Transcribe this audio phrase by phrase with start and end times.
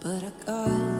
[0.00, 0.97] But I got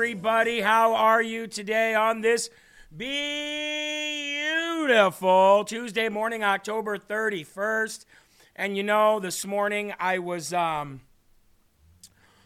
[0.00, 0.62] everybody.
[0.62, 2.48] How are you today on this
[2.96, 3.12] beautiful
[5.66, 8.06] Tuesday morning, October 31st?
[8.56, 11.02] And you know, this morning I was um,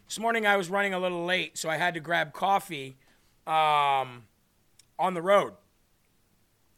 [0.05, 2.97] this morning I was running a little late, so I had to grab coffee
[3.47, 4.25] um,
[4.99, 5.53] on the road.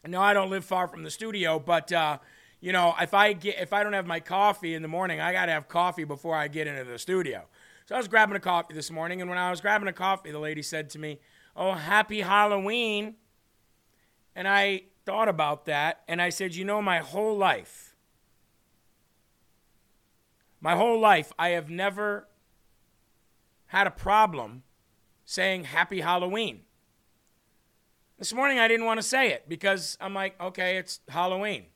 [0.06, 2.20] No, I don't live far from the studio, but uh,
[2.62, 5.32] you know, if I get if I don't have my coffee in the morning, I
[5.32, 7.46] got to have coffee before I get into the studio.
[7.88, 10.30] So I was grabbing a coffee this morning, and when I was grabbing a coffee,
[10.30, 11.22] the lady said to me,
[11.56, 13.16] "Oh, happy Halloween."
[14.36, 17.96] And I thought about that, and I said, "You know, my whole life,
[20.60, 22.28] my whole life, I have never
[23.68, 24.64] had a problem
[25.24, 26.66] saying Happy Halloween."
[28.18, 31.68] This morning I didn't want to say it because I'm like, okay, it's Halloween.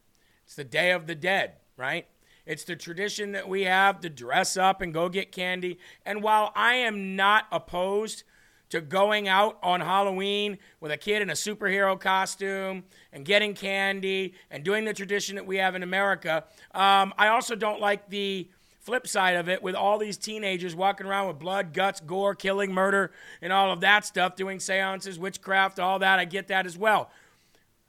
[0.44, 2.06] It's the Day of the Dead, right?
[2.52, 5.80] It's the tradition that we have to dress up and go get candy.
[6.06, 8.24] And while I am not opposed
[8.72, 12.84] to going out on Halloween with a kid in a superhero costume
[13.14, 16.44] and getting candy and doing the tradition that we have in America,
[16.74, 18.50] um, I also don't like the
[18.82, 22.74] flip side of it with all these teenagers walking around with blood, guts, gore, killing,
[22.74, 26.20] murder, and all of that stuff, doing seances, witchcraft, all that.
[26.20, 27.12] I get that as well.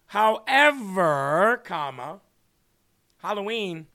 [0.06, 2.20] However, comma,
[3.22, 3.88] Halloween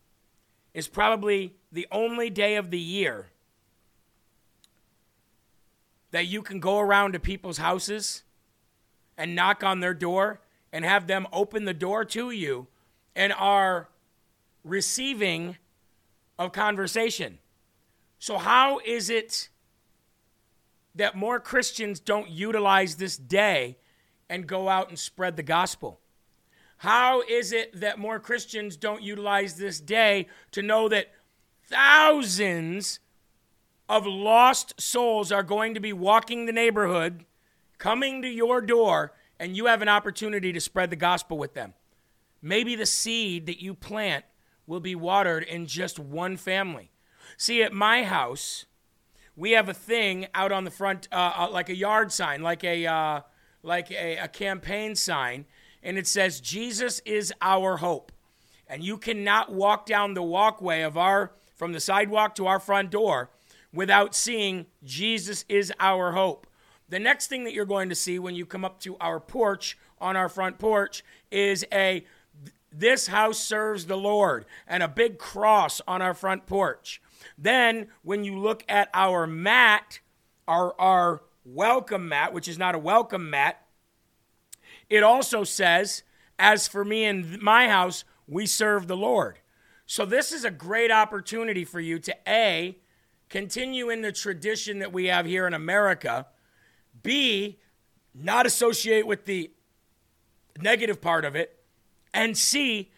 [0.77, 3.31] is probably the only day of the year
[6.12, 8.21] that you can go around to people's houses
[9.18, 10.39] and knock on their door
[10.71, 12.68] and have them open the door to you
[13.15, 13.89] and are
[14.63, 15.57] receiving
[16.38, 17.39] of conversation.
[18.19, 19.50] So, how is it
[20.94, 23.77] that more Christians don't utilize this day
[24.29, 26.00] and go out and spread the gospel?
[26.77, 31.12] How is it that more Christians don't utilize this day to know that
[31.68, 33.00] thousands
[33.89, 37.25] of lost souls are going to be walking the neighborhood,
[37.77, 41.74] coming to your door, and you have an opportunity to spread the gospel with them?
[42.41, 44.25] Maybe the seed that you plant
[44.67, 46.91] will be watered in just one family.
[47.38, 48.65] See, at my house,
[49.36, 52.63] we have a thing out on the front, uh, uh, like a yard sign, like
[52.63, 53.22] a uh,
[53.63, 55.46] like a, a campaign sign,
[55.84, 58.12] and it says, "Jesus is our hope."
[58.67, 62.91] And you cannot walk down the walkway of our from the sidewalk to our front
[62.91, 63.29] door
[63.74, 66.48] without seeing Jesus is our hope.
[66.89, 69.77] The next thing that you're going to see when you come up to our porch
[70.00, 72.05] on our front porch is a
[72.72, 77.01] this house serves the Lord, and a big cross on our front porch.
[77.38, 80.00] Then, when you look at our mat,
[80.48, 83.65] our, our welcome mat, which is not a welcome mat,
[84.89, 86.03] it also says,
[86.39, 89.39] As for me and my house, we serve the Lord.
[89.86, 92.77] So, this is a great opportunity for you to A,
[93.29, 96.27] continue in the tradition that we have here in America,
[97.03, 97.60] B,
[98.13, 99.51] not associate with the
[100.60, 101.60] negative part of it,
[102.13, 102.91] and C,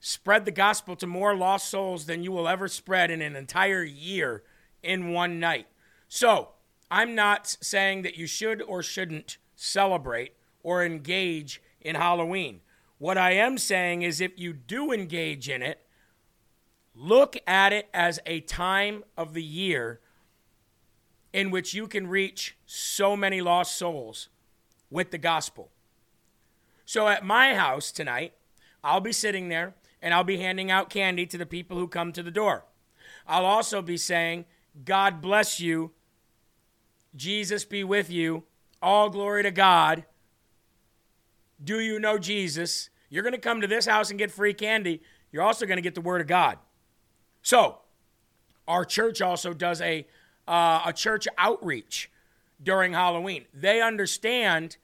[0.00, 3.82] spread the gospel to more lost souls than you will ever spread in an entire
[3.82, 4.42] year
[4.82, 5.66] in one night.
[6.08, 6.50] So,
[6.90, 10.34] I'm not saying that you should or shouldn't celebrate
[10.64, 12.60] or engage in Halloween.
[12.98, 15.86] What I am saying is if you do engage in it,
[16.96, 20.00] look at it as a time of the year
[21.32, 24.28] in which you can reach so many lost souls
[24.90, 25.70] with the gospel.
[26.84, 28.34] So at my house tonight,
[28.82, 32.12] I'll be sitting there and I'll be handing out candy to the people who come
[32.12, 32.64] to the door.
[33.26, 34.44] I'll also be saying,
[34.84, 35.92] God bless you.
[37.16, 38.44] Jesus be with you.
[38.80, 40.04] All glory to God.
[41.62, 42.90] Do you know Jesus?
[43.10, 45.02] You're going to come to this house and get free candy.
[45.30, 46.58] You're also going to get the Word of God.
[47.42, 47.78] So,
[48.66, 50.06] our church also does a,
[50.48, 52.10] uh, a church outreach
[52.62, 53.44] during Halloween.
[53.52, 54.78] They understand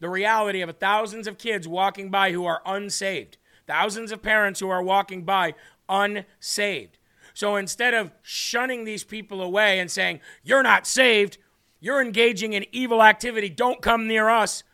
[0.00, 4.68] the reality of thousands of kids walking by who are unsaved, thousands of parents who
[4.68, 5.54] are walking by
[5.88, 6.98] unsaved.
[7.34, 11.38] So instead of shunning these people away and saying, You're not saved,
[11.80, 14.64] you're engaging in evil activity, don't come near us,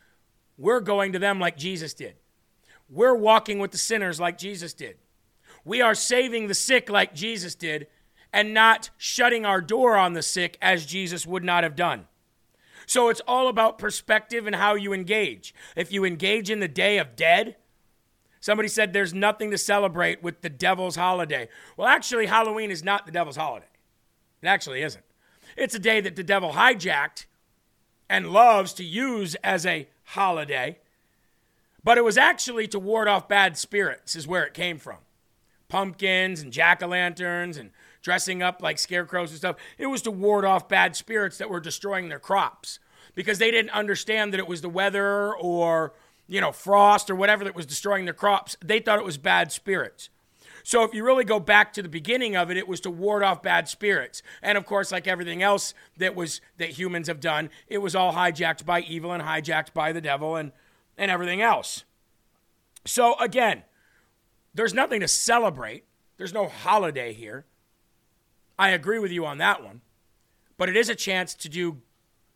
[0.59, 2.17] we're going to them like Jesus did.
[2.91, 4.97] We're walking with the sinners like Jesus did.
[5.65, 7.87] We are saving the sick like Jesus did
[8.33, 12.07] and not shutting our door on the sick as Jesus would not have done.
[12.87, 15.55] So it's all about perspective and how you engage.
[15.77, 17.57] If you engage in the Day of Dead,
[18.41, 21.49] somebody said there's nothing to celebrate with the devil's holiday.
[21.77, 23.67] Well, actually, Halloween is not the devil's holiday.
[24.43, 25.05] It actually isn't.
[25.57, 27.27] It's a day that the devil hijacked
[28.09, 30.79] and loves to use as a holiday.
[31.85, 34.99] But it was actually to ward off bad spirits, is where it came from.
[35.69, 37.71] Pumpkins and jack o' lanterns and
[38.03, 39.57] dressing up like scarecrows and stuff.
[39.77, 42.79] It was to ward off bad spirits that were destroying their crops
[43.15, 45.93] because they didn't understand that it was the weather or,
[46.27, 48.57] you know, frost or whatever that was destroying their crops.
[48.65, 50.09] They thought it was bad spirits.
[50.69, 53.23] So if you really go back to the beginning of it, it was to ward
[53.23, 54.23] off bad spirits.
[54.43, 58.13] And of course, like everything else that was that humans have done, it was all
[58.13, 60.53] hijacked by evil and hijacked by the devil and
[60.99, 61.85] and everything else.
[62.85, 63.63] So again,
[64.53, 65.85] there's nothing to celebrate.
[66.19, 67.47] There's no holiday here.
[68.59, 69.81] I agree with you on that one.
[70.59, 71.81] But it is a chance to do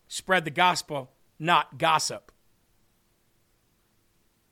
[0.09, 2.33] spread the gospel, not gossip.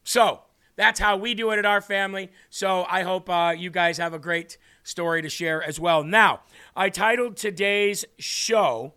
[0.05, 0.43] So,
[0.81, 2.31] that's how we do it at our family.
[2.49, 6.03] So I hope uh, you guys have a great story to share as well.
[6.03, 6.41] Now,
[6.75, 8.95] I titled today's show,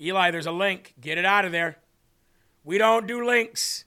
[0.00, 0.94] Eli, there's a link.
[0.98, 1.76] Get it out of there.
[2.64, 3.84] We don't do links,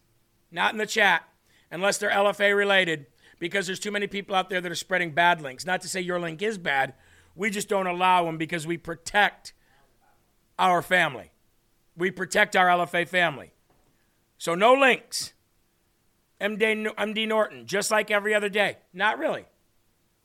[0.52, 1.28] not in the chat,
[1.72, 3.08] unless they're LFA related,
[3.40, 5.66] because there's too many people out there that are spreading bad links.
[5.66, 6.94] Not to say your link is bad,
[7.34, 9.54] we just don't allow them because we protect
[10.60, 11.32] our family.
[11.98, 13.54] We protect our LFA family.
[14.38, 15.33] So no links.
[16.44, 18.78] MD, MD Norton, just like every other day.
[18.94, 19.46] Not really.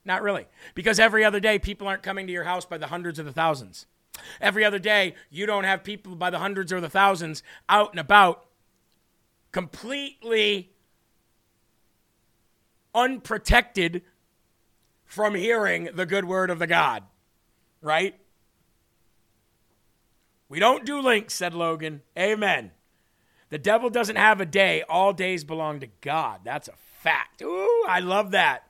[0.03, 0.47] Not really.
[0.75, 3.31] Because every other day, people aren't coming to your house by the hundreds or the
[3.31, 3.85] thousands.
[4.41, 7.99] Every other day, you don't have people by the hundreds or the thousands out and
[7.99, 8.45] about
[9.51, 10.71] completely
[12.93, 14.01] unprotected
[15.05, 17.03] from hearing the good word of the God,
[17.81, 18.19] right?
[20.49, 22.01] We don't do links, said Logan.
[22.17, 22.71] Amen.
[23.49, 24.83] The devil doesn't have a day.
[24.87, 26.41] All days belong to God.
[26.43, 27.41] That's a fact.
[27.41, 28.63] Ooh, I love that.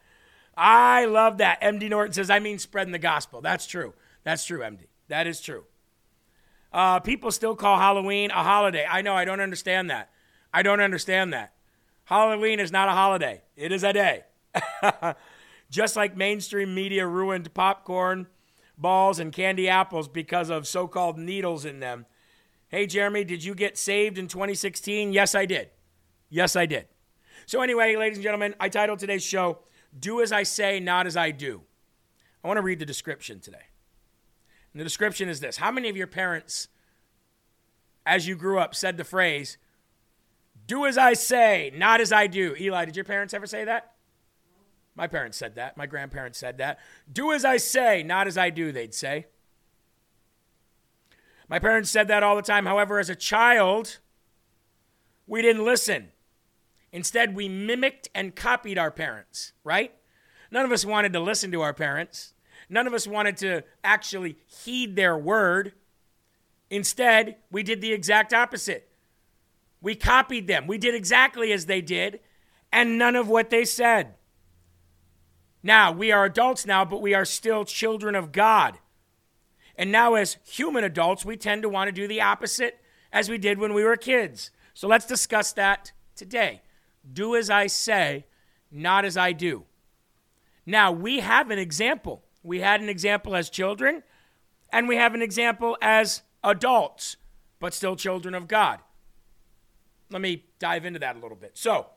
[0.55, 1.61] I love that.
[1.61, 3.41] MD Norton says, I mean spreading the gospel.
[3.41, 3.93] That's true.
[4.23, 4.87] That's true, MD.
[5.07, 5.65] That is true.
[6.71, 8.85] Uh, people still call Halloween a holiday.
[8.89, 9.15] I know.
[9.15, 10.11] I don't understand that.
[10.53, 11.53] I don't understand that.
[12.05, 14.23] Halloween is not a holiday, it is a day.
[15.69, 18.25] Just like mainstream media ruined popcorn,
[18.75, 22.07] balls, and candy apples because of so called needles in them
[22.69, 25.11] Hey, Jeremy, did you get saved in 2016?
[25.11, 25.69] Yes, I did.
[26.29, 26.85] Yes, I did.
[27.47, 29.59] So, anyway, ladies and gentlemen, I titled today's show,
[29.99, 31.61] Do As I Say, Not As I Do.
[32.43, 33.65] I want to read the description today.
[34.71, 36.67] And the description is this How many of your parents,
[38.05, 39.57] as you grew up, said the phrase,
[40.67, 42.55] Do as I say, not as I do?
[42.59, 43.93] Eli, did your parents ever say that?
[44.95, 45.75] My parents said that.
[45.75, 46.77] My grandparents said that.
[47.11, 49.25] Do as I say, not as I do, they'd say.
[51.49, 52.67] My parents said that all the time.
[52.67, 53.97] However, as a child,
[55.25, 56.09] we didn't listen.
[56.91, 59.93] Instead, we mimicked and copied our parents, right?
[60.51, 62.33] None of us wanted to listen to our parents.
[62.69, 65.73] None of us wanted to actually heed their word.
[66.69, 68.89] Instead, we did the exact opposite.
[69.81, 70.67] We copied them.
[70.67, 72.19] We did exactly as they did,
[72.71, 74.15] and none of what they said.
[75.63, 78.77] Now, we are adults now, but we are still children of God.
[79.79, 82.81] And now, as human adults, we tend to want to do the opposite
[83.13, 84.51] as we did when we were kids.
[84.73, 86.61] So let's discuss that today.
[87.09, 88.25] Do as I say,
[88.69, 89.63] not as I do.
[90.65, 92.25] Now, we have an example.
[92.43, 94.03] We had an example as children,
[94.69, 97.15] and we have an example as adults,
[97.61, 98.79] but still children of God.
[100.11, 101.51] Let me dive into that a little bit.
[101.53, 101.87] So,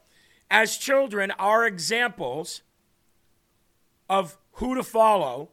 [0.48, 2.62] as children, our examples
[4.08, 5.50] of who to follow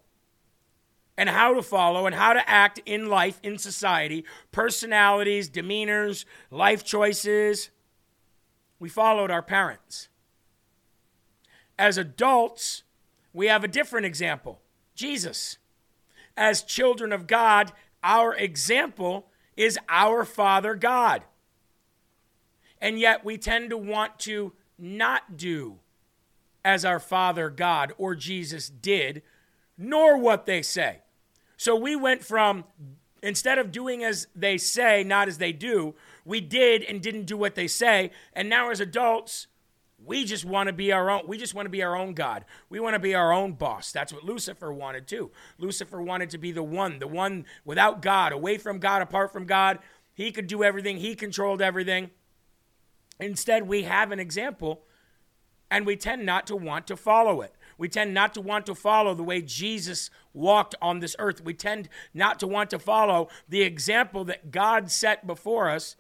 [1.20, 4.24] and how to follow and how to act in life, in society,
[4.54, 7.72] personalities, demeanors, life choices.
[8.80, 10.08] We followed our parents.
[11.78, 12.84] As adults,
[13.34, 14.62] we have a different example
[14.96, 15.58] Jesus.
[16.38, 21.24] As children of God, our example is our Father God.
[22.80, 25.80] And yet we tend to want to not do
[26.64, 29.22] as our Father God or Jesus did,
[29.78, 31.00] nor what they say.
[31.60, 32.64] So we went from
[33.22, 37.36] instead of doing as they say, not as they do, we did and didn't do
[37.36, 38.12] what they say.
[38.32, 39.48] And now as adults,
[40.02, 41.24] we just want to be our own.
[41.28, 42.46] We just want to be our own God.
[42.70, 43.92] We want to be our own boss.
[43.92, 45.32] That's what Lucifer wanted too.
[45.58, 49.46] Lucifer wanted to be the one, the one without God, away from God, apart from
[49.46, 49.80] God.
[50.14, 52.10] He could do everything, he controlled everything.
[53.20, 54.84] Instead, we have an example
[55.70, 57.54] and we tend not to want to follow it.
[57.78, 61.44] We tend not to want to follow the way Jesus walked on this earth.
[61.44, 65.96] We tend not to want to follow the example that God set before us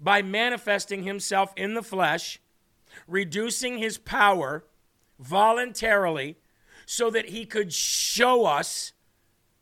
[0.00, 2.40] by manifesting himself in the flesh,
[3.06, 4.64] reducing his power
[5.18, 6.36] voluntarily
[6.86, 8.92] so that he could show us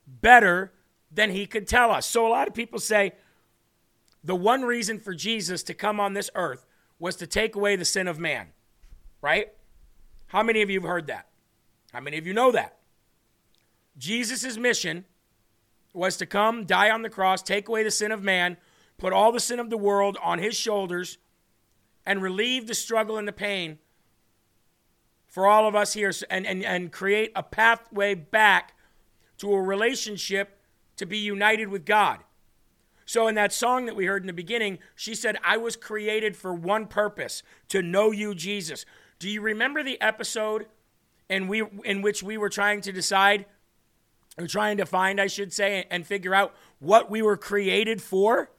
[0.06, 0.72] better
[1.10, 2.06] than he could tell us.
[2.06, 3.12] So a lot of people say
[4.22, 6.66] the one reason for Jesus to come on this earth
[6.98, 8.48] was to take away the sin of man,
[9.20, 9.52] right?
[10.28, 11.28] How many of you have heard that?
[11.92, 12.76] How many of you know that?
[13.98, 15.04] Jesus' mission
[15.92, 18.56] was to come, die on the cross, take away the sin of man,
[18.98, 21.18] put all the sin of the world on his shoulders,
[22.04, 23.78] and relieve the struggle and the pain
[25.26, 28.74] for all of us here and, and, and create a pathway back
[29.38, 30.60] to a relationship
[30.96, 32.20] to be united with God.
[33.04, 36.36] So, in that song that we heard in the beginning, she said, I was created
[36.36, 38.84] for one purpose to know you, Jesus.
[39.18, 40.66] Do you remember the episode
[41.28, 43.46] in, we, in which we were trying to decide,
[44.38, 48.50] or trying to find, I should say, and figure out what we were created for?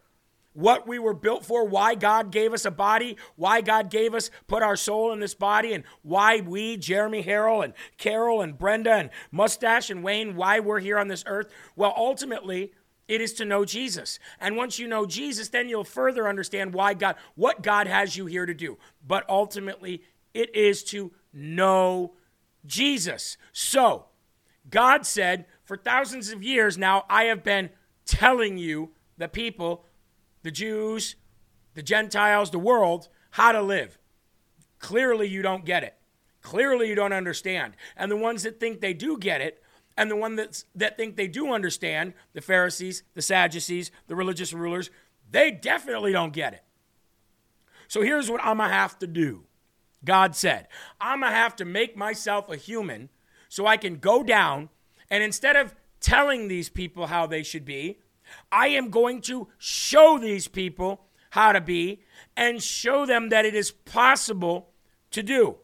[0.57, 4.31] what we were built for, why God gave us a body, why God gave us,
[4.48, 8.94] put our soul in this body, and why we, Jeremy Harrell and Carol and Brenda
[8.94, 11.51] and Mustache and Wayne, why we're here on this earth.
[11.75, 12.72] Well, ultimately,
[13.07, 14.18] it is to know Jesus.
[14.40, 18.25] And once you know Jesus, then you'll further understand why God, what God has you
[18.25, 18.79] here to do.
[19.07, 20.01] But ultimately,
[20.33, 22.13] it is to know
[22.66, 23.37] Jesus.
[23.53, 24.05] So,
[24.72, 27.70] God said, for thousands of years now, I have been
[28.06, 29.84] telling you, the people,
[30.44, 31.16] the Jews,
[31.74, 34.00] the Gentiles, the world, how to live.
[34.80, 35.96] Clearly, you don't get it.
[36.42, 37.75] Clearly, you don't understand.
[37.98, 39.62] And the ones that think they do get it
[39.98, 44.53] and the ones that, that think they do understand, the Pharisees, the Sadducees, the religious
[44.53, 44.90] rulers,
[45.30, 46.64] they definitely don't get it.
[47.90, 49.44] So here's what I'm going to have to do.
[50.06, 50.68] God said,
[51.01, 53.10] I'm going to have to make myself a human
[53.50, 54.70] so I can go down
[55.09, 58.00] and instead of telling these people how they should be,
[58.51, 62.01] I am going to show these people how to be
[62.35, 64.70] and show them that it is possible
[65.11, 65.57] to do.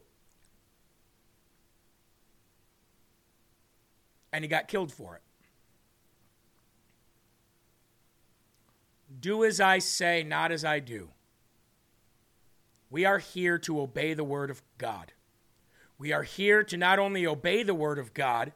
[4.34, 5.22] and he got killed for it.
[9.22, 11.10] Do as I say, not as I do.
[12.90, 15.14] We are here to obey the word of God.
[16.00, 18.52] We are here to not only obey the word of God,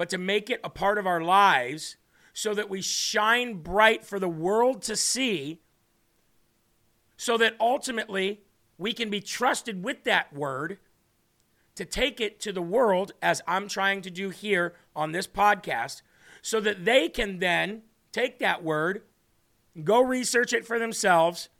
[0.00, 1.98] but to make it a part of our lives
[2.32, 5.60] so that we shine bright for the world to see,
[7.18, 8.40] so that ultimately
[8.78, 10.78] we can be trusted with that word
[11.74, 16.00] to take it to the world, as I'm trying to do here on this podcast,
[16.40, 19.02] so that they can then take that word,
[19.84, 21.50] go research it for themselves.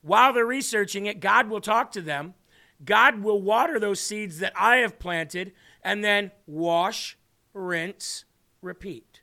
[0.00, 2.34] While they're researching it, God will talk to them.
[2.84, 5.50] God will water those seeds that I have planted,
[5.82, 7.18] and then wash,
[7.54, 8.24] rinse,
[8.60, 9.20] repeat.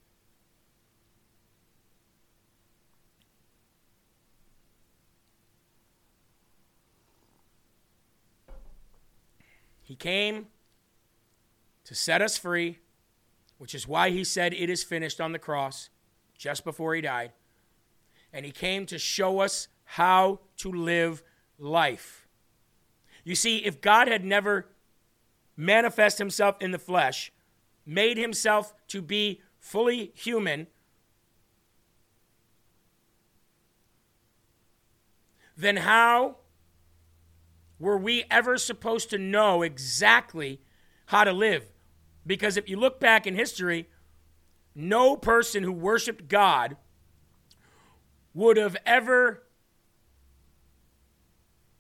[9.90, 10.48] He came
[11.86, 12.78] to set us free,
[13.58, 15.90] which is why he said, It is finished on the cross
[16.38, 17.32] just before he died.
[18.32, 21.24] And he came to show us how to live
[21.58, 22.28] life.
[23.24, 24.68] You see, if God had never
[25.58, 27.32] manifest himself in the flesh,
[27.90, 30.68] made himself to be fully human,
[35.58, 36.38] then how
[37.80, 40.62] were we ever supposed to know exactly
[41.08, 41.72] how to live?
[42.28, 43.90] Because if you look back in history,
[44.76, 46.78] no person who worshiped God
[48.36, 49.44] would have ever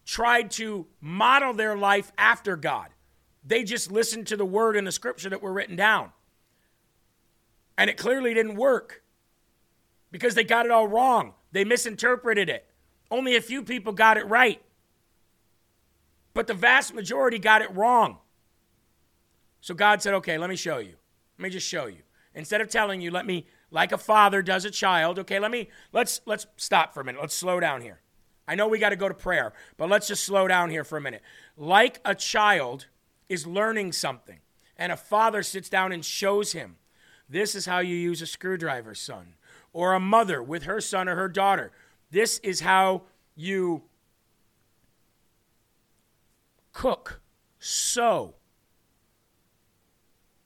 [0.05, 2.89] tried to model their life after God.
[3.49, 6.11] They just listened to the word in the scripture that were written down.
[7.77, 9.03] And it clearly didn't work
[10.11, 11.33] because they got it all wrong.
[11.51, 12.65] They misinterpreted it.
[13.11, 14.61] Only a few people got it right
[16.33, 18.17] but the vast majority got it wrong.
[19.61, 20.93] So God said, okay, let me show you.
[21.37, 21.99] Let me just show you.
[22.33, 25.67] Instead of telling you, let me, like a father does a child, okay, let me,
[25.91, 27.19] let's, let's stop for a minute.
[27.19, 27.99] Let's slow down here.
[28.47, 30.97] I know we got to go to prayer, but let's just slow down here for
[30.97, 31.23] a minute.
[31.57, 32.87] Like a child
[33.29, 34.39] is learning something,
[34.77, 36.75] and a father sits down and shows him,
[37.29, 39.35] this is how you use a screwdriver, son.
[39.71, 41.71] Or a mother with her son or her daughter.
[42.09, 43.03] This is how
[43.35, 43.83] you
[46.73, 47.21] cook,
[47.59, 48.33] sew.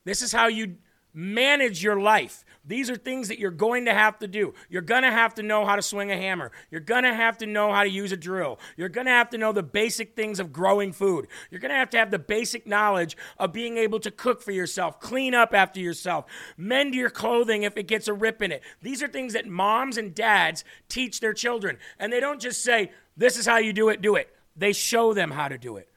[0.04, 0.76] This is how you
[1.14, 2.44] manage your life.
[2.66, 4.54] These are things that you're going to have to do.
[4.68, 6.50] You're going to have to know how to swing a hammer.
[6.70, 8.58] You're going to have to know how to use a drill.
[8.76, 11.26] You're going to have to know the basic things of growing food.
[11.50, 14.52] You're going to have to have the basic knowledge of being able to cook for
[14.52, 18.62] yourself, clean up after yourself, mend your clothing if it gets a rip in it.
[18.82, 21.78] These are things that moms and dads teach their children.
[21.98, 24.34] And they don't just say, This is how you do it, do it.
[24.56, 25.88] They show them how to do it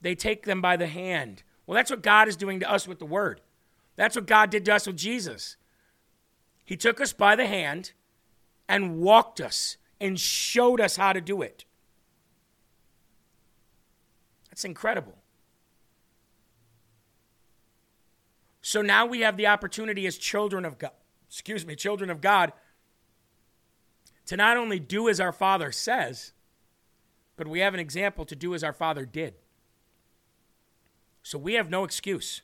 [0.00, 1.42] they take them by the hand.
[1.66, 3.40] Well, that's what God is doing to us with the word.
[3.96, 5.56] That's what God did to us with Jesus.
[6.70, 7.90] He took us by the hand
[8.68, 11.64] and walked us and showed us how to do it.
[14.48, 15.16] That's incredible.
[18.62, 20.92] So now we have the opportunity as children of God,
[21.28, 22.52] excuse me, children of God,
[24.26, 26.30] to not only do as our Father says,
[27.36, 29.34] but we have an example to do as our Father did.
[31.24, 32.42] So we have no excuse.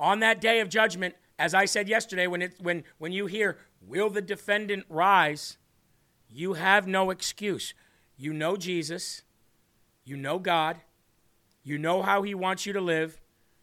[0.00, 3.58] On that day of judgment, as I said yesterday, when, it, when, when you hear,
[3.84, 5.58] will the defendant rise?
[6.30, 7.74] You have no excuse.
[8.16, 9.22] You know Jesus,
[10.04, 10.82] you know God,
[11.64, 13.20] you know how He wants you to live,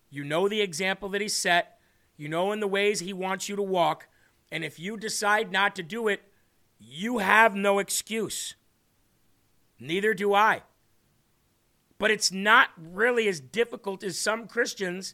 [0.09, 1.79] you know the example that He set,
[2.17, 4.09] you know in the ways He wants you to walk,
[4.51, 6.21] and if you decide not to do it,
[6.81, 8.55] you have no excuse.
[9.79, 10.63] Neither do I.
[11.97, 15.13] But it's not really as difficult as some Christians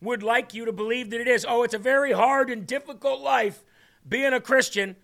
[0.00, 1.46] would like you to believe that it is.
[1.48, 3.64] Oh, it's a very hard and difficult life
[4.08, 4.96] being a Christian.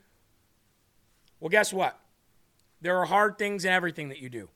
[1.40, 1.98] Well, guess what?
[2.80, 4.48] There are hard things in everything that you do.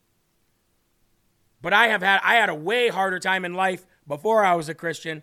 [1.62, 4.68] But I have had I had a way harder time in life before I was
[4.68, 5.22] a Christian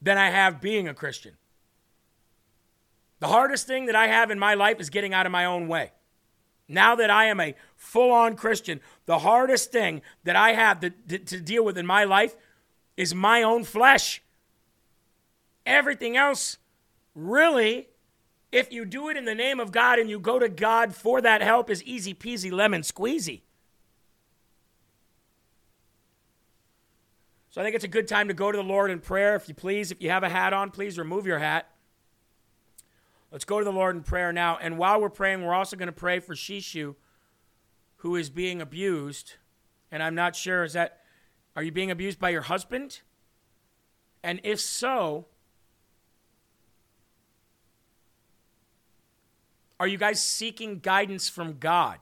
[0.00, 1.34] than I have being a Christian.
[3.20, 5.68] The hardest thing that I have in my life is getting out of my own
[5.68, 5.92] way.
[6.66, 10.90] Now that I am a full on Christian, the hardest thing that I have to,
[10.90, 12.34] to, to, deal with in my life
[12.96, 14.22] is my own flesh.
[15.64, 16.58] Everything else,
[17.14, 17.88] really,
[18.50, 21.20] if you do it in the name of God and you go to God for
[21.20, 23.42] that help, is easy peasy lemon squeezy.
[27.50, 29.36] So I think it's a good time to go to the Lord in prayer.
[29.36, 31.68] If you please, if you have a hat on, please remove your hat.
[33.30, 34.58] Let's go to the Lord in prayer now.
[34.60, 36.94] And while we're praying, we're also going to pray for Shishu,
[37.96, 39.34] who is being abused.
[39.90, 41.01] And I'm not sure, is that,
[41.54, 43.00] are you being abused by your husband?
[44.22, 45.26] And if so,
[49.80, 51.98] are you guys seeking guidance from God?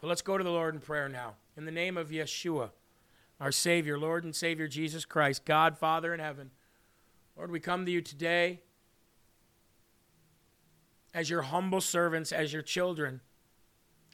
[0.00, 1.34] But let's go to the Lord in prayer now.
[1.56, 2.70] In the name of Yeshua
[3.40, 6.50] our Savior, Lord and Savior Jesus Christ, God, Father in heaven.
[7.36, 8.60] Lord, we come to you today
[11.12, 13.20] as your humble servants, as your children,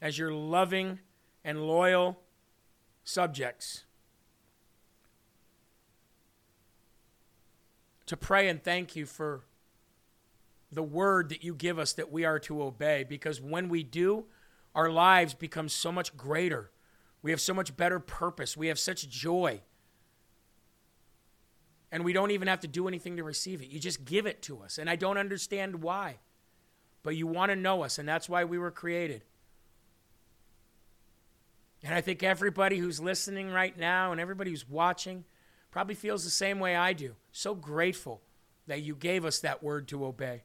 [0.01, 0.99] as your loving
[1.43, 2.19] and loyal
[3.03, 3.83] subjects.
[8.07, 9.41] To pray and thank you for
[10.71, 14.25] the word that you give us that we are to obey, because when we do,
[14.73, 16.71] our lives become so much greater
[17.21, 18.57] we have so much better purpose.
[18.57, 19.61] We have such joy.
[21.91, 23.69] And we don't even have to do anything to receive it.
[23.69, 24.77] You just give it to us.
[24.77, 26.17] And I don't understand why.
[27.03, 29.23] But you want to know us, and that's why we were created.
[31.83, 35.23] And I think everybody who's listening right now and everybody who's watching
[35.71, 37.15] probably feels the same way I do.
[37.31, 38.21] So grateful
[38.67, 40.43] that you gave us that word to obey.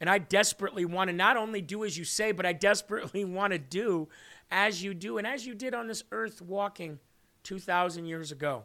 [0.00, 3.52] And I desperately want to not only do as you say, but I desperately want
[3.52, 4.08] to do
[4.50, 6.98] as you do and as you did on this earth walking
[7.44, 8.64] 2,000 years ago.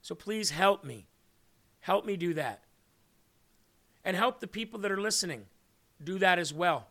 [0.00, 1.06] So please help me.
[1.80, 2.64] Help me do that.
[4.04, 5.46] And help the people that are listening
[6.02, 6.88] do that as well.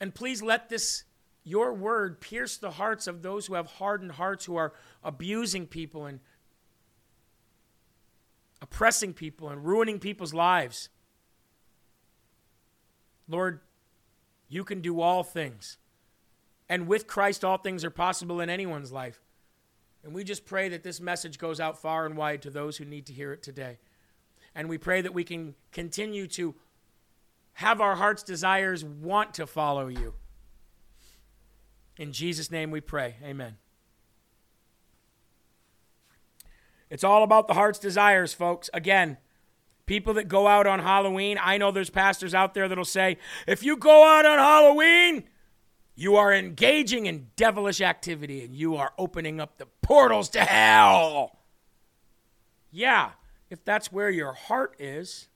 [0.00, 1.04] And please let this,
[1.48, 6.06] your word, pierce the hearts of those who have hardened hearts, who are abusing people
[6.06, 6.20] and
[8.60, 10.88] oppressing people and ruining people's lives.
[13.28, 13.60] Lord,
[14.48, 15.78] you can do all things.
[16.68, 19.20] And with Christ, all things are possible in anyone's life.
[20.04, 22.84] And we just pray that this message goes out far and wide to those who
[22.84, 23.78] need to hear it today.
[24.54, 26.54] And we pray that we can continue to
[27.54, 30.14] have our heart's desires want to follow you.
[31.98, 33.16] In Jesus' name we pray.
[33.22, 33.56] Amen.
[36.88, 38.70] It's all about the heart's desires, folks.
[38.72, 39.18] Again,
[39.88, 43.62] People that go out on Halloween, I know there's pastors out there that'll say, if
[43.62, 45.24] you go out on Halloween,
[45.96, 51.38] you are engaging in devilish activity and you are opening up the portals to hell.
[52.70, 53.12] Yeah,
[53.48, 55.28] if that's where your heart is.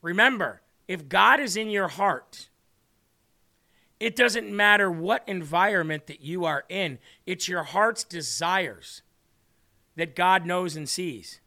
[0.00, 2.48] Remember, if God is in your heart,
[3.98, 9.02] it doesn't matter what environment that you are in, it's your heart's desires
[9.96, 11.40] that God knows and sees.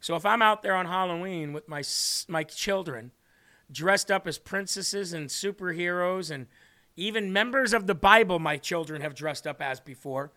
[0.00, 1.82] So if I'm out there on Halloween with my
[2.28, 3.12] my children,
[3.70, 6.46] dressed up as princesses and superheroes and
[6.96, 10.32] even members of the Bible my children have dressed up as before,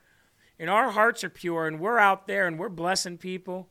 [0.58, 3.68] and our hearts are pure and we're out there and we're blessing people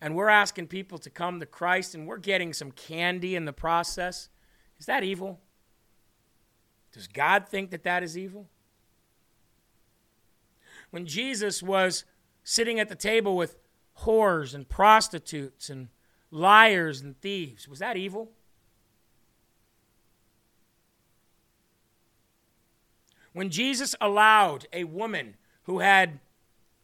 [0.00, 3.52] and we're asking people to come to Christ and we're getting some candy in the
[3.52, 4.28] process,
[4.78, 5.40] is that evil?
[6.94, 8.46] Does God think that that is evil?
[10.90, 12.04] When Jesus was
[12.44, 13.56] sitting at the table with
[14.02, 15.88] whores and prostitutes and
[16.30, 18.30] liars and thieves, was that evil?
[23.32, 26.20] When Jesus allowed a woman who had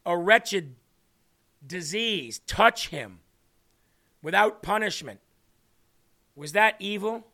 [0.05, 0.75] a wretched
[1.65, 3.19] disease touch him
[4.21, 5.21] without punishment,
[6.35, 7.30] was that evil?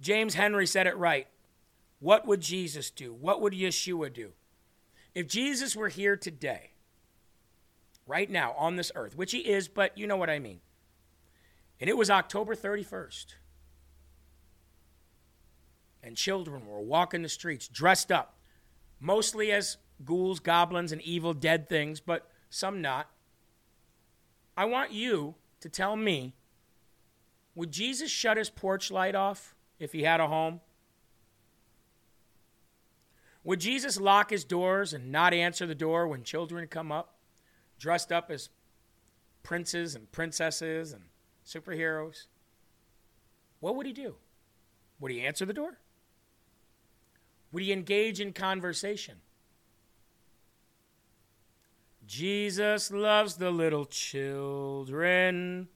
[0.00, 1.26] James Henry said it right.
[2.00, 3.12] What would Jesus do?
[3.12, 4.32] What would Yeshua do?
[5.14, 6.70] If Jesus were here today,
[8.06, 10.60] right now on this earth, which he is, but you know what I mean,
[11.80, 13.26] and it was October 31st,
[16.02, 18.36] and children were walking the streets dressed up,
[19.00, 23.10] mostly as ghouls, goblins, and evil dead things, but some not.
[24.56, 26.34] I want you to tell me
[27.54, 30.60] would Jesus shut his porch light off if he had a home?
[33.44, 37.14] Would Jesus lock his doors and not answer the door when children come up,
[37.78, 38.50] dressed up as
[39.42, 41.04] princes and princesses and
[41.46, 42.26] superheroes?
[43.60, 44.16] What would he do?
[45.00, 45.78] Would he answer the door?
[47.52, 49.16] Would he engage in conversation?
[52.06, 55.68] Jesus loves the little children,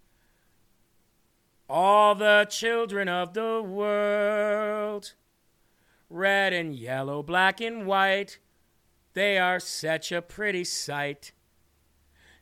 [1.69, 5.15] all the children of the world
[6.13, 8.39] red and yellow, black and white.
[9.15, 11.33] They are such a pretty sight.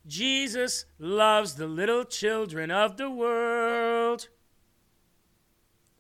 [0.06, 4.28] Jesus loves the little children of the world.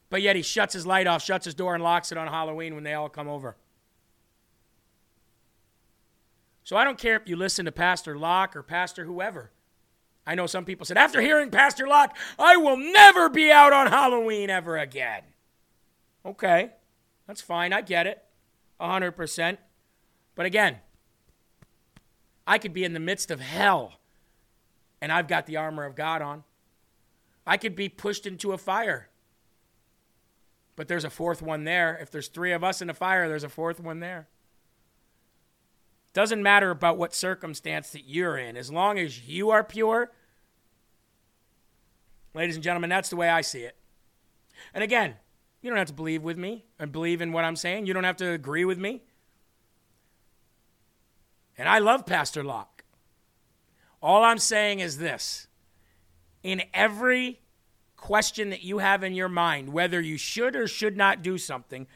[0.08, 2.74] But yet he shuts his light off, shuts his door, and locks it on Halloween
[2.74, 3.56] when they all come over.
[6.64, 9.52] So I don't care if you listen to Pastor Locke or Pastor whoever.
[10.30, 13.88] I know some people said, after hearing Pastor Locke, I will never be out on
[13.88, 15.22] Halloween ever again.
[16.24, 16.70] Okay.
[17.26, 17.72] That's fine.
[17.72, 18.22] I get it.
[18.80, 19.58] 100%.
[20.36, 20.76] But again,
[22.46, 23.94] I could be in the midst of hell
[25.02, 26.44] and I've got the armor of God on.
[27.44, 29.08] I could be pushed into a fire.
[30.76, 31.98] But there's a fourth one there.
[32.00, 34.28] If there's three of us in a fire, there's a fourth one there.
[36.12, 38.56] Doesn't matter about what circumstance that you're in.
[38.56, 40.12] As long as you are pure,
[42.34, 43.76] ladies and gentlemen, that's the way I see it.
[44.74, 45.14] And again,
[45.62, 47.86] you don't have to believe with me and believe in what I'm saying.
[47.86, 49.02] You don't have to agree with me.
[51.58, 52.84] And I love Pastor Locke.
[54.02, 55.46] All I'm saying is this
[56.42, 57.40] in every
[57.96, 61.86] question that you have in your mind, whether you should or should not do something,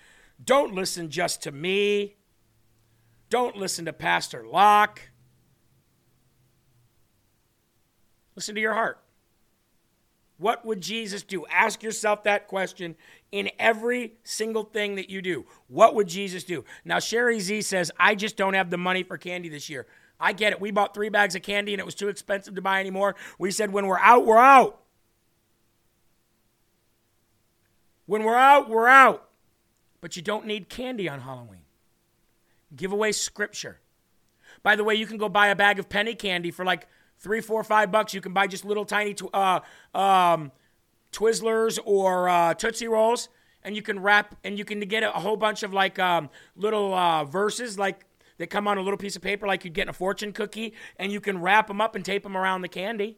[0.44, 2.16] don't listen just to me.
[3.30, 5.00] Don't listen to Pastor Locke.
[8.36, 9.03] Listen to your heart.
[10.38, 11.46] What would Jesus do?
[11.46, 12.96] Ask yourself that question
[13.30, 15.46] in every single thing that you do.
[15.68, 16.64] What would Jesus do?
[16.84, 19.86] Now, Sherry Z says, I just don't have the money for candy this year.
[20.18, 20.60] I get it.
[20.60, 23.14] We bought three bags of candy and it was too expensive to buy anymore.
[23.38, 24.80] We said, when we're out, we're out.
[28.06, 29.28] When we're out, we're out.
[30.00, 31.62] But you don't need candy on Halloween.
[32.74, 33.78] Give away scripture.
[34.62, 36.86] By the way, you can go buy a bag of penny candy for like
[37.24, 38.14] three, four, five bucks.
[38.14, 39.60] You can buy just little tiny tw- uh,
[39.94, 40.52] um,
[41.10, 43.28] Twizzlers or uh, Tootsie Rolls,
[43.64, 46.92] and you can wrap and you can get a whole bunch of like um, little
[46.94, 48.04] uh, verses like
[48.36, 50.74] that come on a little piece of paper like you'd get in a fortune cookie,
[50.98, 53.16] and you can wrap them up and tape them around the candy.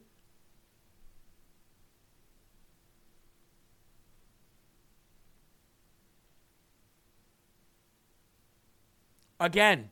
[9.38, 9.90] Again,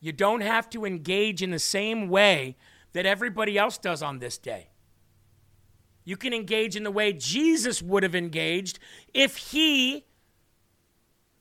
[0.00, 2.56] you don't have to engage in the same way
[2.92, 4.68] that everybody else does on this day.
[6.04, 8.78] You can engage in the way Jesus would have engaged
[9.14, 10.04] if he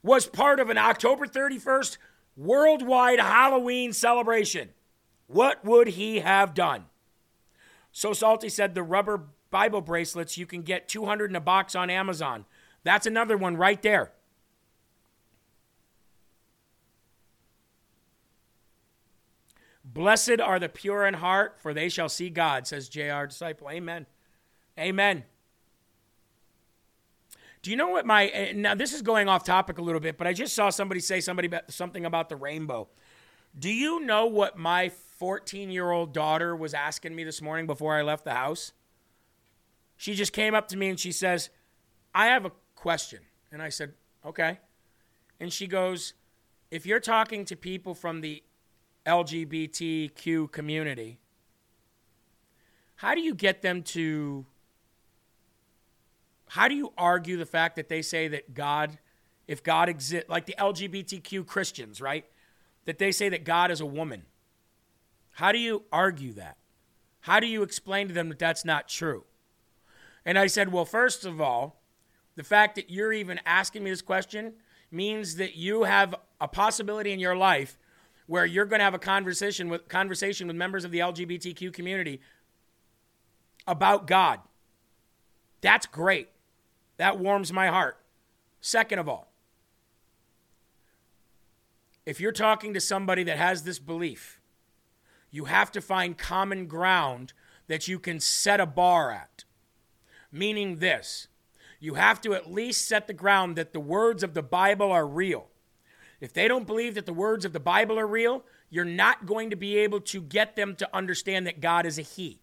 [0.04, 1.98] was part of an October 31st
[2.38, 4.70] worldwide Halloween celebration.
[5.28, 6.86] What would he have done?
[7.92, 11.90] So Salty said the rubber Bible bracelets you can get 200 in a box on
[11.90, 12.46] Amazon.
[12.84, 14.14] That's another one right there.
[19.94, 23.28] Blessed are the pure in heart, for they shall see God, says J.R.
[23.28, 23.70] Disciple.
[23.70, 24.06] Amen.
[24.80, 25.26] Amen.
[27.62, 30.18] Do you know what my eh, now this is going off topic a little bit,
[30.18, 32.88] but I just saw somebody say somebody something about the rainbow.
[33.58, 38.24] Do you know what my 14-year-old daughter was asking me this morning before I left
[38.24, 38.72] the house?
[39.98, 41.50] She just came up to me and she says,
[42.16, 43.20] "I have a question."
[43.52, 43.94] And I said,
[44.26, 44.60] "Okay."
[45.40, 46.14] And she goes,
[46.72, 48.42] "If you're talking to people from the
[49.06, 51.20] LGBTQ community,
[52.96, 54.46] how do you get them to
[56.48, 59.00] how do you argue the fact that they say that God,
[59.48, 62.26] if God exists, like the LGBTQ Christians, right?
[62.86, 64.24] That they say that God is a woman.
[65.32, 66.58] How do you argue that?
[67.22, 69.24] How do you explain to them that that's not true?
[70.26, 71.82] And I said, well, first of all,
[72.36, 74.54] The fact that you're even asking me this question
[74.90, 77.78] means that you have a possibility in your life
[78.32, 82.22] where you're going to have a conversation with conversation with members of the LGBTQ community
[83.68, 84.40] about God.
[85.60, 86.30] That's great.
[86.96, 87.98] That warms my heart.
[88.62, 89.34] Second of all,
[92.06, 94.40] if you're talking to somebody that has this belief,
[95.30, 97.34] you have to find common ground
[97.68, 99.44] that you can set a bar at.
[100.32, 101.28] Meaning this
[101.82, 105.06] you have to at least set the ground that the words of the Bible are
[105.06, 105.51] real.
[106.22, 109.50] If they don't believe that the words of the Bible are real, you're not going
[109.50, 112.40] to be able to get them to understand that God is a He.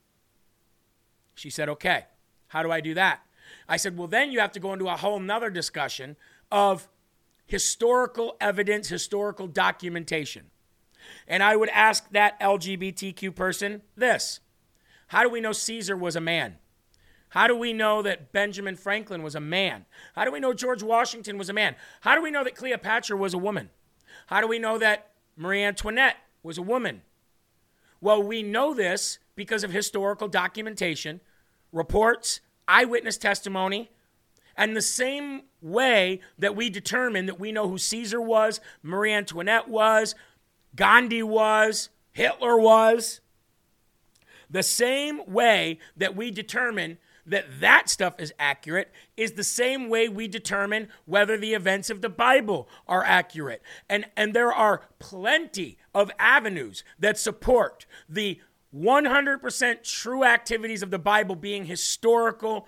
[1.36, 2.04] She said, Okay,
[2.48, 3.20] how do I do that?
[3.68, 6.16] I said, Well, then you have to go into a whole nother discussion
[6.50, 6.88] of
[7.46, 10.46] historical evidence, historical documentation.
[11.28, 14.40] And I would ask that LGBTQ person this
[15.08, 16.56] How do we know Caesar was a man?
[17.30, 19.84] How do we know that Benjamin Franklin was a man?
[20.14, 21.76] How do we know George Washington was a man?
[22.00, 23.70] How do we know that Cleopatra was a woman?
[24.26, 27.02] How do we know that Marie Antoinette was a woman?
[28.00, 31.20] Well, we know this because of historical documentation,
[31.72, 33.90] reports, eyewitness testimony,
[34.56, 39.68] and the same way that we determine that we know who Caesar was, Marie Antoinette
[39.68, 40.14] was,
[40.74, 43.20] Gandhi was, Hitler was,
[44.50, 50.08] the same way that we determine that that stuff is accurate is the same way
[50.08, 53.62] we determine whether the events of the Bible are accurate.
[53.88, 58.40] And, and there are plenty of avenues that support the
[58.74, 62.66] 100% true activities of the Bible being historical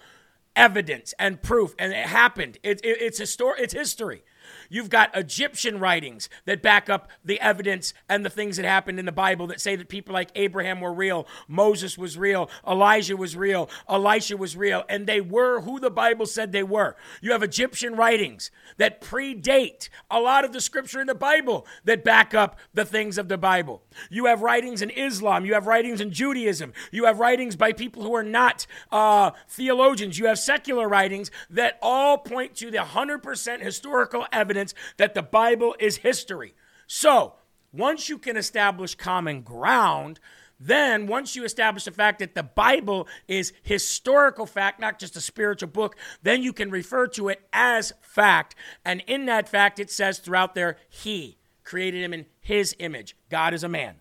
[0.57, 1.75] evidence and proof.
[1.79, 2.59] And it happened.
[2.63, 4.23] It, it, it's, histor- it's history.
[4.71, 9.05] You've got Egyptian writings that back up the evidence and the things that happened in
[9.05, 13.37] the Bible that say that people like Abraham were real, Moses was real, Elijah was
[13.37, 16.95] real, Elisha was real, and they were who the Bible said they were.
[17.21, 22.05] You have Egyptian writings that predate a lot of the scripture in the Bible that
[22.05, 23.83] back up the things of the Bible.
[24.09, 28.05] You have writings in Islam, you have writings in Judaism, you have writings by people
[28.05, 33.61] who are not uh, theologians, you have secular writings that all point to the 100%
[33.61, 36.55] historical evidence evidence that the Bible is history.
[36.87, 37.35] So,
[37.73, 40.19] once you can establish common ground,
[40.59, 45.21] then once you establish the fact that the Bible is historical fact, not just a
[45.21, 48.55] spiritual book, then you can refer to it as fact.
[48.85, 53.17] And in that fact, it says throughout there, He created him in His image.
[53.31, 53.97] God is a man.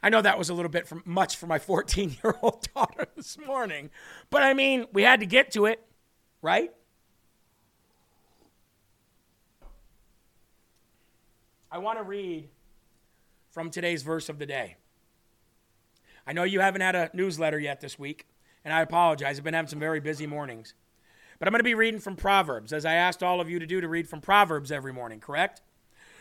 [0.00, 3.38] I know that was a little bit much for my 14 year old daughter this
[3.38, 3.90] morning,
[4.30, 5.84] but I mean, we had to get to it,
[6.42, 6.70] right?
[11.70, 12.48] I want to read
[13.50, 14.76] from today's verse of the day.
[16.26, 18.26] I know you haven't had a newsletter yet this week,
[18.64, 19.38] and I apologize.
[19.38, 20.74] I've been having some very busy mornings.
[21.38, 23.66] But I'm going to be reading from Proverbs, as I asked all of you to
[23.66, 25.62] do to read from Proverbs every morning, correct?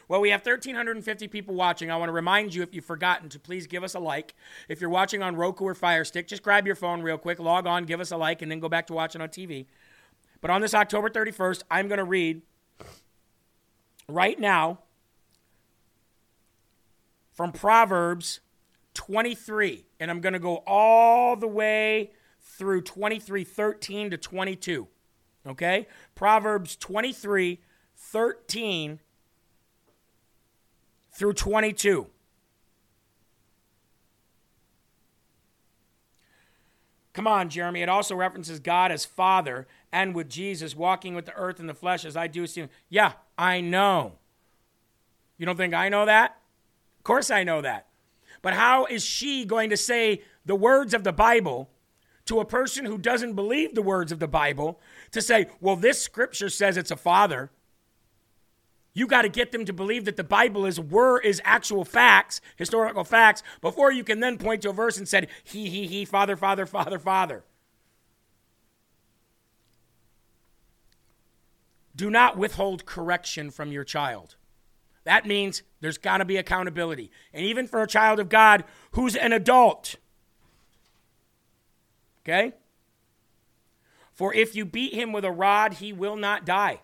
[0.10, 1.92] Well, we have 1,350 people watching.
[1.92, 4.36] I want to remind you, if you've forgotten, to please give us a like.
[4.70, 7.68] If you're watching on Roku or Fire Stick, just grab your phone real quick, log
[7.68, 9.66] on, give us a like, and then go back to watching on TV.
[10.40, 12.42] But on this October 31st, I'm going to read
[14.08, 14.80] right now
[17.38, 18.40] from Proverbs
[18.96, 19.86] 23.
[20.00, 22.12] And I'm going to go all the way
[22.42, 24.88] through 23 13 to 22.
[25.46, 25.88] Okay?
[26.16, 27.62] Proverbs 23
[27.96, 29.00] 13
[31.14, 32.08] through 22.
[37.14, 37.82] Come on, Jeremy.
[37.82, 41.74] It also references God as Father and with Jesus walking with the earth in the
[41.74, 42.68] flesh as I do see.
[42.90, 44.14] Yeah, I know.
[45.38, 46.37] You don't think I know that?
[47.08, 47.88] Course I know that.
[48.44, 51.70] But how is she going to say the words of the Bible
[52.26, 54.80] to a person who doesn't believe the words of the Bible
[55.12, 57.50] to say, well, this scripture says it's a father?
[58.94, 62.42] You got to get them to believe that the Bible is were is actual facts,
[62.56, 66.04] historical facts, before you can then point to a verse and said, he, he, he,
[66.04, 67.44] father, father, father, father.
[71.96, 74.37] Do not withhold correction from your child.
[75.08, 77.12] That means there's got to be accountability.
[77.34, 79.96] And even for a child of God who's an adult.
[82.24, 82.52] Okay?
[84.12, 86.82] For if you beat him with a rod, he will not die.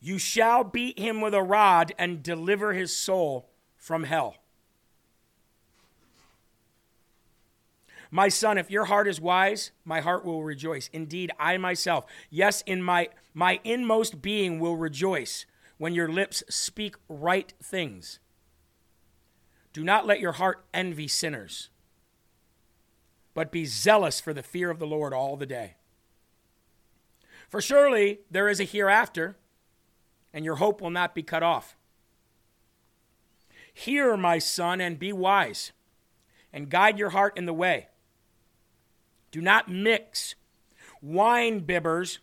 [0.00, 4.36] You shall beat him with a rod and deliver his soul from hell.
[8.10, 10.88] My son, if your heart is wise, my heart will rejoice.
[10.94, 15.44] Indeed, I myself, yes, in my my inmost being will rejoice
[15.80, 18.18] when your lips speak right things.
[19.72, 21.70] Do not let your heart envy sinners,
[23.32, 25.76] but be zealous for the fear of the Lord all the day.
[27.48, 29.38] For surely there is a hereafter,
[30.34, 31.78] and your hope will not be cut off.
[33.72, 35.72] Hear, my son, and be wise,
[36.52, 37.88] and guide your heart in the way.
[39.30, 40.34] Do not mix
[41.00, 42.18] wine bibbers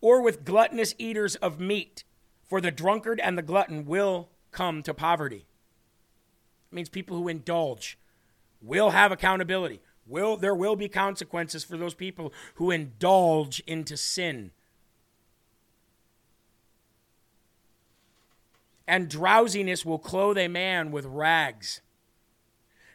[0.00, 2.04] or with gluttonous eaters of meat,
[2.48, 5.46] for the drunkard and the glutton will come to poverty.
[6.70, 7.98] It means people who indulge
[8.60, 9.80] will have accountability.
[10.06, 14.52] Will there will be consequences for those people who indulge into sin.
[18.86, 21.82] And drowsiness will clothe a man with rags.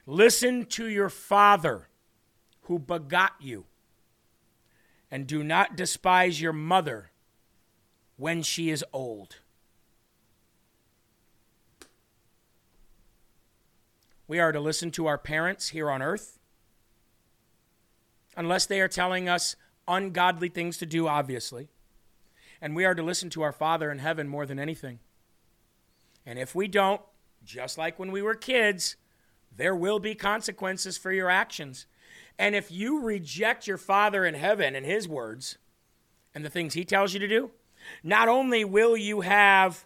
[0.07, 1.87] Listen to your father
[2.61, 3.65] who begot you,
[5.11, 7.11] and do not despise your mother
[8.17, 9.37] when she is old.
[14.27, 16.39] We are to listen to our parents here on earth,
[18.37, 19.55] unless they are telling us
[19.87, 21.69] ungodly things to do, obviously.
[22.61, 24.99] And we are to listen to our Father in heaven more than anything.
[26.25, 27.01] And if we don't,
[27.43, 28.95] just like when we were kids,
[29.55, 31.85] there will be consequences for your actions.
[32.39, 35.57] And if you reject your Father in heaven and His words
[36.33, 37.51] and the things He tells you to do,
[38.01, 39.85] not only will you have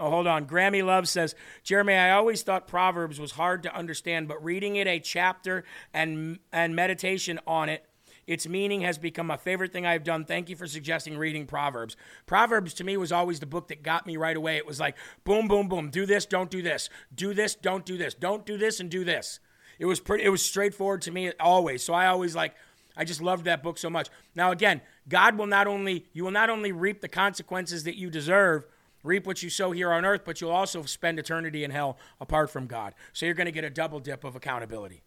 [0.00, 0.46] Oh, hold on.
[0.46, 4.86] Grammy Love says, Jeremy, I always thought Proverbs was hard to understand, but reading it
[4.86, 7.84] a chapter and and meditation on it,
[8.26, 10.24] its meaning has become my favorite thing I've done.
[10.24, 11.98] Thank you for suggesting reading Proverbs.
[12.24, 14.56] Proverbs to me was always the book that got me right away.
[14.56, 15.90] It was like boom, boom, boom.
[15.90, 16.88] Do this, don't do this.
[17.14, 18.14] Do this, don't do this.
[18.14, 19.38] Don't do this and do this.
[19.78, 20.24] It was pretty.
[20.24, 21.82] It was straightforward to me always.
[21.82, 22.54] So I always like.
[22.96, 24.08] I just loved that book so much.
[24.34, 28.10] Now again, God will not only you will not only reap the consequences that you
[28.10, 28.64] deserve
[29.02, 32.50] reap what you sow here on earth, but you'll also spend eternity in hell apart
[32.50, 32.94] from God.
[33.12, 35.02] So you're going to get a double dip of accountability.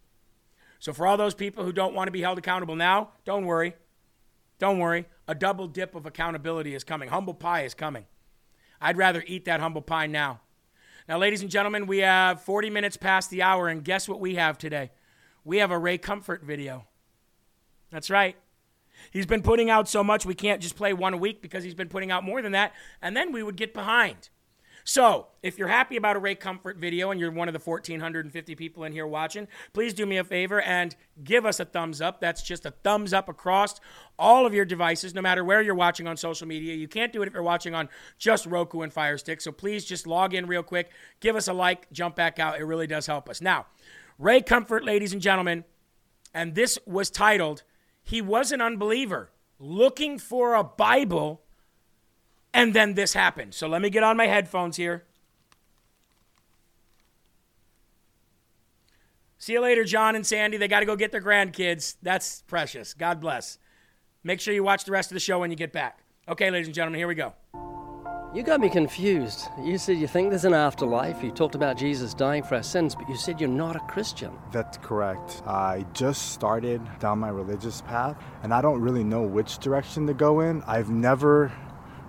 [0.80, 3.76] So for all those people who don't want to be held accountable now, don't worry.
[4.60, 5.06] Don't worry.
[5.28, 7.10] A double dip of accountability is coming.
[7.10, 8.06] Humble pie is coming.
[8.82, 10.42] I'd rather eat that humble pie now.
[11.08, 14.36] Now, ladies and gentlemen, we have 40 minutes past the hour, and guess what we
[14.36, 14.92] have today?
[15.44, 16.86] We have a Ray Comfort video.
[17.92, 18.38] That's right.
[19.14, 21.76] He's been putting out so much, we can't just play one a week because he's
[21.76, 24.30] been putting out more than that, and then we would get behind.
[24.86, 28.56] So, if you're happy about a Ray Comfort video and you're one of the 1,450
[28.56, 30.94] people in here watching, please do me a favor and
[31.24, 32.20] give us a thumbs up.
[32.20, 33.80] That's just a thumbs up across
[34.20, 36.76] all of your devices, no matter where you're watching on social media.
[36.76, 37.88] You can't do it if you're watching on
[38.18, 39.40] just Roku and Fire Stick.
[39.40, 40.92] So, please just log in real quick,
[41.22, 42.60] give us a like, jump back out.
[42.60, 43.40] It really does help us.
[43.40, 43.68] Now,
[44.20, 45.64] Ray Comfort, ladies and gentlemen,
[46.34, 47.64] and this was titled
[48.04, 51.42] he was an unbeliever looking for a Bible,
[52.54, 53.54] and then this happened.
[53.54, 55.06] So let me get on my headphones here.
[59.38, 60.58] See you later, John and Sandy.
[60.58, 61.96] They got to go get their grandkids.
[62.02, 62.94] That's precious.
[62.94, 63.58] God bless.
[64.24, 66.00] Make sure you watch the rest of the show when you get back.
[66.30, 67.34] Okay, ladies and gentlemen, here we go.
[68.34, 69.48] You got me confused.
[69.62, 71.24] You said you think there's an afterlife.
[71.24, 74.32] You talked about Jesus dying for our sins, but you said you're not a Christian.
[74.52, 75.44] That's correct.
[75.46, 80.16] I just started down my religious path, and I don't really know which direction to
[80.16, 80.64] go in.
[80.66, 81.52] I've never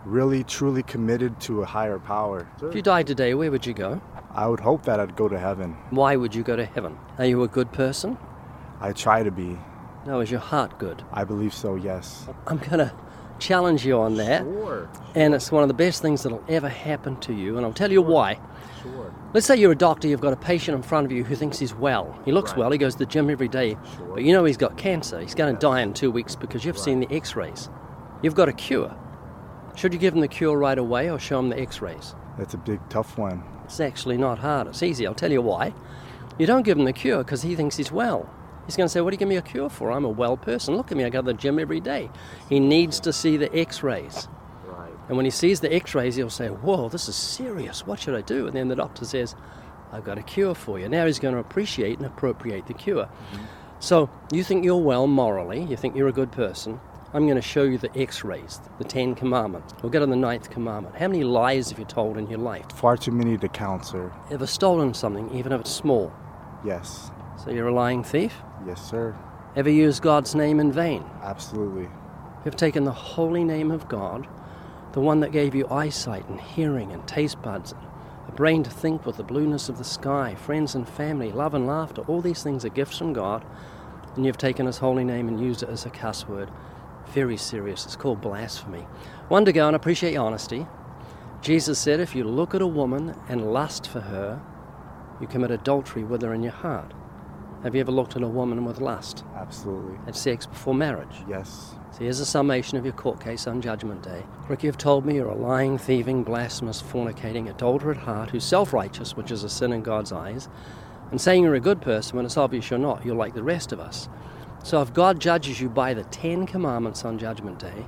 [0.07, 2.49] really truly committed to a higher power.
[2.63, 4.01] If you died today, where would you go?
[4.31, 5.77] I would hope that I'd go to heaven.
[5.91, 6.97] Why would you go to heaven?
[7.19, 8.17] Are you a good person?
[8.81, 9.59] I try to be.
[10.07, 11.03] No, is your heart good?
[11.13, 12.27] I believe so, yes.
[12.47, 12.95] I'm gonna
[13.45, 14.43] challenge you on that.
[14.43, 14.89] Sure.
[15.15, 17.93] And it's one of the best things that'll ever happen to you, and I'll tell
[17.93, 18.39] you why.
[18.83, 19.15] Sure.
[19.33, 21.59] Let's say you're a doctor, you've got a patient in front of you who thinks
[21.59, 22.19] he's well.
[22.25, 22.59] He looks Right.
[22.59, 24.15] well, he goes to the gym every day, sure.
[24.15, 25.21] but you know he's got cancer.
[25.21, 27.69] He's going to die in two weeks because you've seen the x rays.
[28.23, 28.95] You've got a cure.
[29.77, 32.15] Should you give him the cure right away or show him the x rays?
[32.39, 33.43] That's a big, tough one.
[33.65, 35.07] It's actually not hard, it's easy.
[35.07, 35.75] I'll tell you why.
[36.39, 38.29] You don't give him the cure because he thinks he's well.
[38.67, 39.91] He's going to say, What do you give me a cure for?
[39.91, 40.77] I'm a well person.
[40.77, 42.11] Look at me, I go to the gym every day.
[42.49, 44.29] He needs to see the x rays.
[44.65, 44.93] Right.
[45.09, 47.87] And when he sees the x rays, he'll say, Whoa, this is serious.
[47.87, 48.47] What should I do?
[48.47, 49.35] And then the doctor says,
[49.93, 50.89] I've got a cure for you.
[50.89, 53.05] Now he's going to appreciate and appropriate the cure.
[53.05, 53.45] Mm-hmm.
[53.81, 56.81] So you think you're well morally, you think you're a good person.
[57.13, 59.73] I'm going to show you the x rays, the Ten Commandments.
[59.81, 60.97] We'll get on the ninth commandment.
[60.97, 62.67] How many lies have you told in your life?
[62.75, 64.13] Far too many to count, sir.
[64.33, 66.13] Ever stolen something, even if it's small?
[66.65, 67.13] Yes.
[67.37, 68.35] So you're a lying thief?
[68.67, 69.15] Yes, sir.
[69.57, 71.05] Ever used God's name in vain?
[71.23, 71.89] Absolutely.
[72.45, 74.27] You've taken the holy name of God,
[74.93, 77.75] the one that gave you eyesight and hearing and taste buds,
[78.27, 81.67] a brain to think with the blueness of the sky, friends and family, love and
[81.67, 82.03] laughter.
[82.03, 83.45] All these things are gifts from God,
[84.17, 86.51] and you've taken his holy name and used it as a cuss word.
[87.09, 87.85] Very serious.
[87.85, 88.87] It's called blasphemy.
[89.29, 90.67] One to go and appreciate your honesty.
[91.43, 94.41] Jesus said, if you look at a woman and lust for her,
[95.21, 96.95] you commit adultery with her in your heart.
[97.65, 99.25] Have you ever looked at a woman with lust?
[99.35, 99.99] Absolutely.
[100.07, 101.25] At sex before marriage?
[101.27, 101.75] Yes.
[101.93, 104.23] So here's a summation of your court case on Judgment Day.
[104.51, 108.75] Rick, you've told me you're a lying, thieving, blasphemous, fornicating, adulterer at heart who's self
[108.75, 110.51] righteous, which is a sin in God's eyes,
[111.11, 113.03] and saying you're a good person when it's obvious you're not.
[113.03, 114.11] You're like the rest of us.
[114.63, 117.87] So if God judges you by the Ten Commandments on Judgment Day,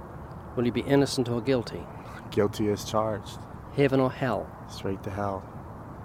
[0.56, 1.82] will you be innocent or guilty?
[2.30, 3.40] Guilty as charged.
[3.74, 4.50] Heaven or hell?
[4.70, 5.44] Straight to hell.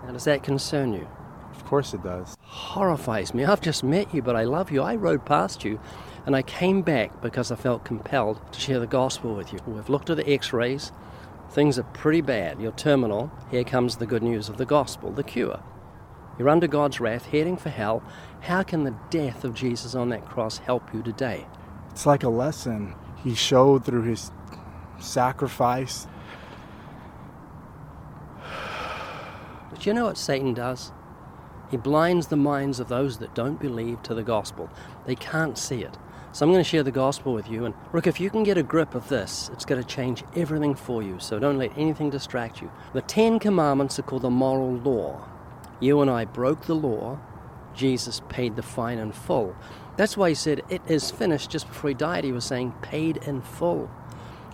[0.04, 1.08] Now, does that concern you?
[1.54, 2.36] Of course it does.
[2.52, 3.46] Horrifies me.
[3.46, 4.82] I've just met you, but I love you.
[4.82, 5.80] I rode past you
[6.26, 9.60] and I came back because I felt compelled to share the gospel with you.
[9.66, 10.92] We've looked at the x rays.
[11.52, 12.60] Things are pretty bad.
[12.60, 13.32] You're terminal.
[13.52, 15.64] Here comes the good news of the gospel, the cure.
[16.38, 18.04] You're under God's wrath, heading for hell.
[18.42, 21.48] How can the death of Jesus on that cross help you today?
[21.92, 22.96] It's like a lesson.
[23.24, 24.30] He showed through his
[25.00, 26.06] sacrifice.
[29.70, 30.92] But you know what Satan does?
[31.72, 34.70] He blinds the minds of those that don't believe to the gospel.
[35.06, 35.98] They can't see it.
[36.34, 37.66] So I'm going to share the gospel with you.
[37.66, 40.76] And Rick, if you can get a grip of this, it's going to change everything
[40.76, 41.18] for you.
[41.20, 42.72] So don't let anything distract you.
[42.94, 45.28] The Ten Commandments are called the moral law.
[45.80, 47.20] You and I broke the law.
[47.74, 49.56] Jesus paid the fine in full.
[49.98, 51.50] That's why he said, It is finished.
[51.50, 53.90] Just before he died, he was saying, Paid in full.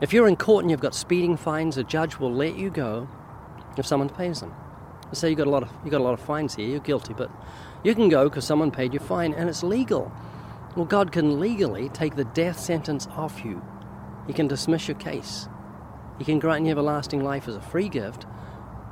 [0.02, 3.08] If you're in court and you've got speeding fines, a judge will let you go
[3.76, 4.54] if someone pays them.
[5.14, 6.68] Say you got a lot of you got a lot of fines here.
[6.68, 7.32] You're guilty, but
[7.84, 10.12] you can go because someone paid your fine and it's legal.
[10.76, 13.62] Well, God can legally take the death sentence off you.
[14.28, 15.48] He can dismiss your case.
[16.18, 18.26] He can grant you everlasting life as a free gift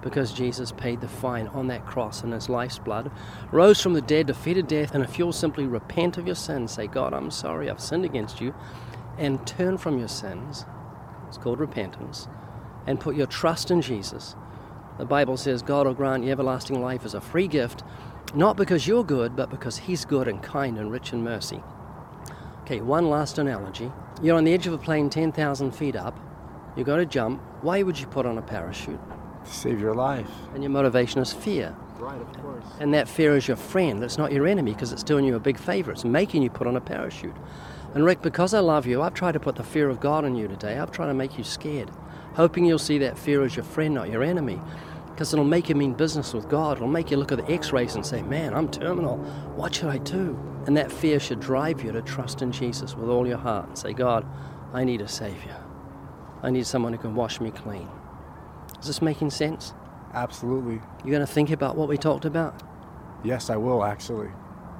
[0.06, 3.12] because Jesus paid the fine on that cross in his life's blood,
[3.52, 6.86] rose from the dead, defeated death, and if you'll simply repent of your sins, say,
[6.86, 8.54] God, I'm sorry, I've sinned against you,
[9.18, 10.64] and turn from your sins,
[11.28, 12.28] it's called repentance,
[12.86, 14.36] and put your trust in Jesus,
[14.98, 17.84] the Bible says God will grant you everlasting life as a free gift,
[18.34, 21.62] not because you're good, but because He's good and kind and rich in mercy.
[22.62, 23.92] Okay, one last analogy.
[24.22, 26.20] You're on the edge of a plane 10,000 feet up.
[26.76, 27.42] You've got to jump.
[27.62, 29.00] Why would you put on a parachute?
[29.46, 30.30] To save your life.
[30.54, 31.76] And your motivation is fear.
[31.98, 32.66] Right, of course.
[32.80, 34.04] And that fear is your friend.
[34.04, 35.92] It's not your enemy because it's doing you a big favor.
[35.92, 37.36] It's making you put on a parachute.
[37.94, 40.36] And Rick, because I love you, I've tried to put the fear of God in
[40.36, 40.78] you today.
[40.78, 41.90] I've tried to make you scared,
[42.36, 44.62] hoping you'll see that fear as your friend, not your enemy.
[45.08, 46.78] Because it'll make you mean business with God.
[46.78, 49.18] It'll make you look at the x rays and say, man, I'm terminal.
[49.56, 50.38] What should I do?
[50.68, 53.78] And that fear should drive you to trust in Jesus with all your heart and
[53.78, 54.26] say, God,
[54.74, 55.58] I need a Savior.
[56.44, 57.88] I need someone who can wash me clean.
[58.80, 59.74] Is this making sense?
[60.14, 60.82] Absolutely.
[61.04, 62.62] You're going to think about what we talked about?
[63.24, 64.30] Yes, I will, actually.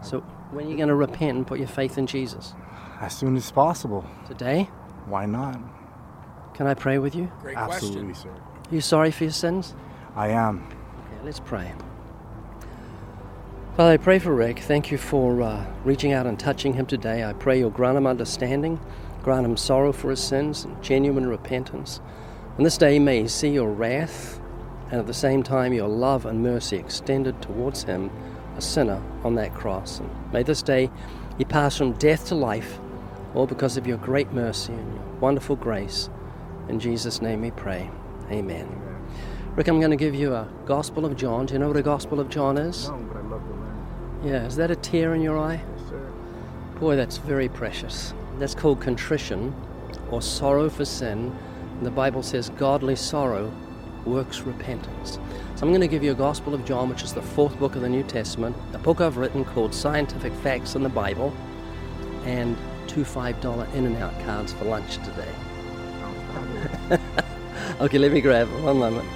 [0.04, 0.20] So,
[0.52, 2.54] when are you going to repent and put your faith in Jesus?
[3.00, 4.06] As soon as possible.
[4.28, 4.70] Today?
[5.06, 5.60] Why not?
[6.56, 7.30] Can I pray with you?
[7.42, 8.32] Great Absolutely, question.
[8.32, 8.70] sir.
[8.72, 9.76] Are you sorry for your sins?
[10.16, 10.66] I am.
[10.68, 11.74] Okay, let's pray.
[13.76, 14.60] Father, I pray for Rick.
[14.60, 17.26] Thank you for uh, reaching out and touching him today.
[17.26, 18.80] I pray you'll grant him understanding,
[19.22, 22.00] grant him sorrow for his sins, and genuine repentance.
[22.56, 24.40] And this day may he see your wrath,
[24.92, 28.10] and at the same time your love and mercy extended towards him,
[28.56, 30.00] a sinner, on that cross.
[30.00, 30.90] And may this day
[31.38, 32.80] he pass from death to life,
[33.34, 36.10] all because of your great mercy and your wonderful grace.
[36.70, 37.90] In Jesus' name we pray.
[38.32, 38.68] Amen.
[39.56, 41.46] Rick, I'm going to give you a Gospel of John.
[41.46, 42.90] Do you know what a Gospel of John is?
[42.90, 44.22] No, but I love to learn.
[44.24, 45.62] Yeah, is that a tear in your eye?
[45.78, 46.12] Yes, sir.
[46.80, 48.14] Boy, that's very precious.
[48.38, 49.56] That's called contrition
[50.12, 51.34] or sorrow for sin.
[51.78, 53.54] And the Bible says godly sorrow
[54.06, 55.20] works repentance.
[55.56, 57.76] So I'm going to give you a Gospel of John, which is the fourth book
[57.76, 61.34] of the New Testament, a book I've written called Scientific Facts in the Bible,
[62.26, 62.58] and
[62.88, 65.30] two $5 In-N-Out cards for lunch today.
[67.82, 68.48] okay, let me grab.
[68.64, 69.08] One moment.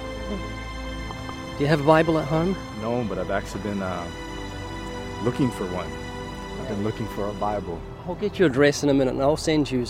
[1.56, 2.56] Do you have a Bible at home?
[2.80, 4.06] No, but I've actually been uh,
[5.22, 5.90] looking for one.
[6.60, 7.80] I've been looking for a Bible.
[8.06, 9.84] I'll get your address in a minute and I'll send you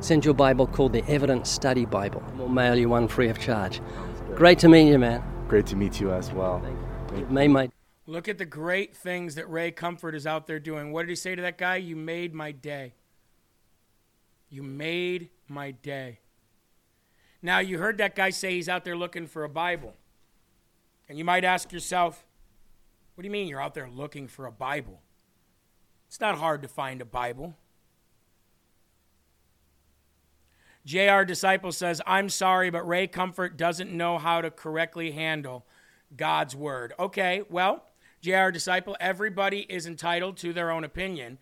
[0.00, 2.22] send you a Bible called the Evidence Study Bible.
[2.36, 3.80] We'll mail you one free of charge.
[4.34, 5.22] Great to meet you, man.
[5.48, 6.62] Great to meet you as well.
[7.28, 7.70] May my
[8.08, 10.92] Look at the great things that Ray Comfort is out there doing.
[10.92, 11.76] What did he say to that guy?
[11.76, 12.94] You made my day.
[14.48, 16.20] You made my day.
[17.46, 19.94] Now, you heard that guy say he's out there looking for a Bible.
[21.08, 22.26] And you might ask yourself,
[23.14, 25.00] what do you mean you're out there looking for a Bible?
[26.08, 27.56] It's not hard to find a Bible.
[30.84, 35.64] JR Disciple says, I'm sorry, but Ray Comfort doesn't know how to correctly handle
[36.16, 36.94] God's word.
[36.98, 37.84] Okay, well,
[38.22, 41.38] JR Disciple, everybody is entitled to their own opinion,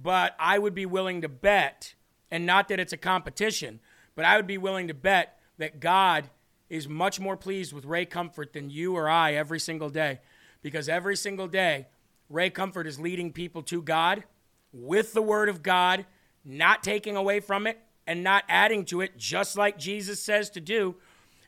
[0.00, 1.96] but I would be willing to bet,
[2.30, 3.80] and not that it's a competition,
[4.14, 6.30] but I would be willing to bet that God
[6.68, 10.20] is much more pleased with Ray Comfort than you or I every single day.
[10.62, 11.86] Because every single day,
[12.28, 14.24] Ray Comfort is leading people to God
[14.72, 16.04] with the Word of God,
[16.44, 20.60] not taking away from it and not adding to it, just like Jesus says to
[20.60, 20.96] do.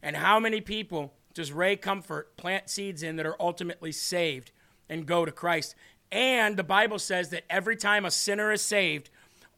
[0.03, 4.53] And how many people does Ray Comfort plant seeds in that are ultimately saved
[4.89, 5.75] and go to Christ?
[6.11, 9.11] And the Bible says that every time a sinner is saved,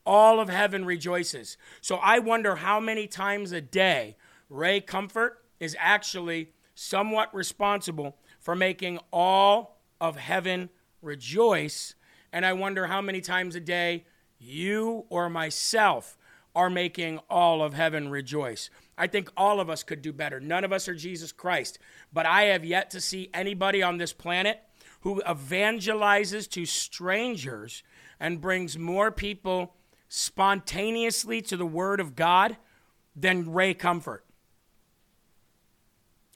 [0.05, 1.57] all of heaven rejoices.
[1.81, 4.17] So I wonder how many times a day
[4.53, 10.69] Ray Comfort is actually somewhat responsible for making all of heaven
[11.01, 11.95] rejoice.
[12.35, 14.05] And I wonder how many times a day
[14.39, 16.19] you or myself
[16.55, 18.69] are making all of heaven rejoice.
[18.99, 20.39] I think all of us could do better.
[20.39, 21.79] None of us are Jesus Christ,
[22.13, 24.61] but I have yet to see anybody on this planet
[25.01, 27.83] who evangelizes to strangers
[28.21, 29.75] and brings more people
[30.11, 32.59] spontaneously to the Word of God
[33.17, 34.27] than Ray Comfort.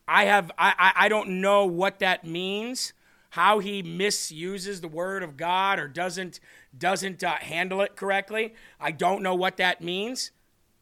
[0.08, 2.92] I have I, I don't know what that means,
[3.30, 6.40] how he misuses the Word of God or doesn't
[6.76, 8.54] doesn't uh, handle it correctly.
[8.80, 10.30] I don't know what that means,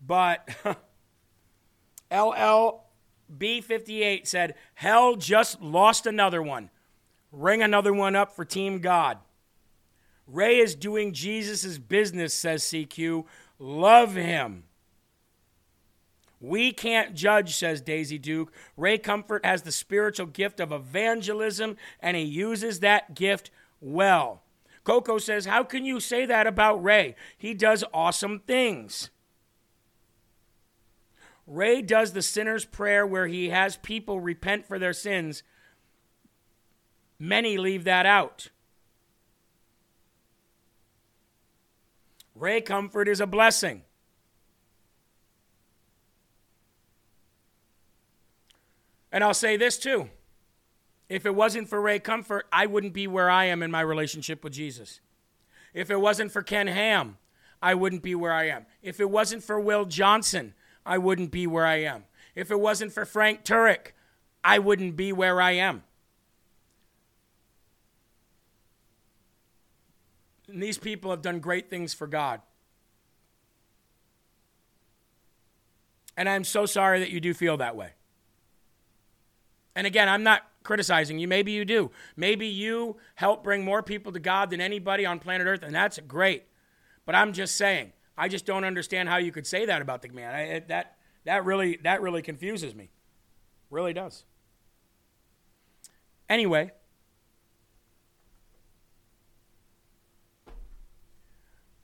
[0.05, 0.49] but
[2.11, 6.71] LLB58 said, Hell just lost another one.
[7.33, 9.19] Ring another one up for Team God.
[10.27, 13.25] Ray is doing Jesus' business, says CQ.
[13.59, 14.65] Love him.
[16.45, 18.53] We can't judge, says Daisy Duke.
[18.77, 24.43] Ray Comfort has the spiritual gift of evangelism, and he uses that gift well.
[24.85, 27.15] Coco says, How can you say that about Ray?
[27.39, 29.09] He does awesome things.
[31.47, 35.43] Ray does the sinner's prayer where he has people repent for their sins.
[37.19, 38.51] Many leave that out.
[42.35, 43.85] Ray Comfort is a blessing.
[49.15, 50.11] And I'll say this too.
[51.09, 54.43] If it wasn't for Ray Comfort, I wouldn't be where I am in my relationship
[54.43, 54.99] with Jesus.
[55.73, 57.19] If it wasn't for Ken Ham,
[57.63, 58.67] I wouldn't be where I am.
[58.83, 60.53] If it wasn't for Will Johnson,
[60.85, 62.07] I wouldn't be where I am.
[62.35, 63.93] If it wasn't for Frank Turek,
[64.43, 65.85] I wouldn't be where I am.
[70.49, 72.41] And these people have done great things for God.
[76.17, 77.93] And I'm so sorry that you do feel that way.
[79.75, 81.29] And again, I'm not criticizing you.
[81.29, 81.91] Maybe you do.
[82.17, 85.99] Maybe you help bring more people to God than anybody on planet Earth, and that's
[86.07, 86.45] great.
[87.07, 90.09] But I'm just saying, I just don't understand how you could say that about the
[90.09, 90.35] man.
[90.35, 92.91] I, that that really that really confuses me.
[93.71, 94.25] Really does.
[96.29, 96.73] Anyway,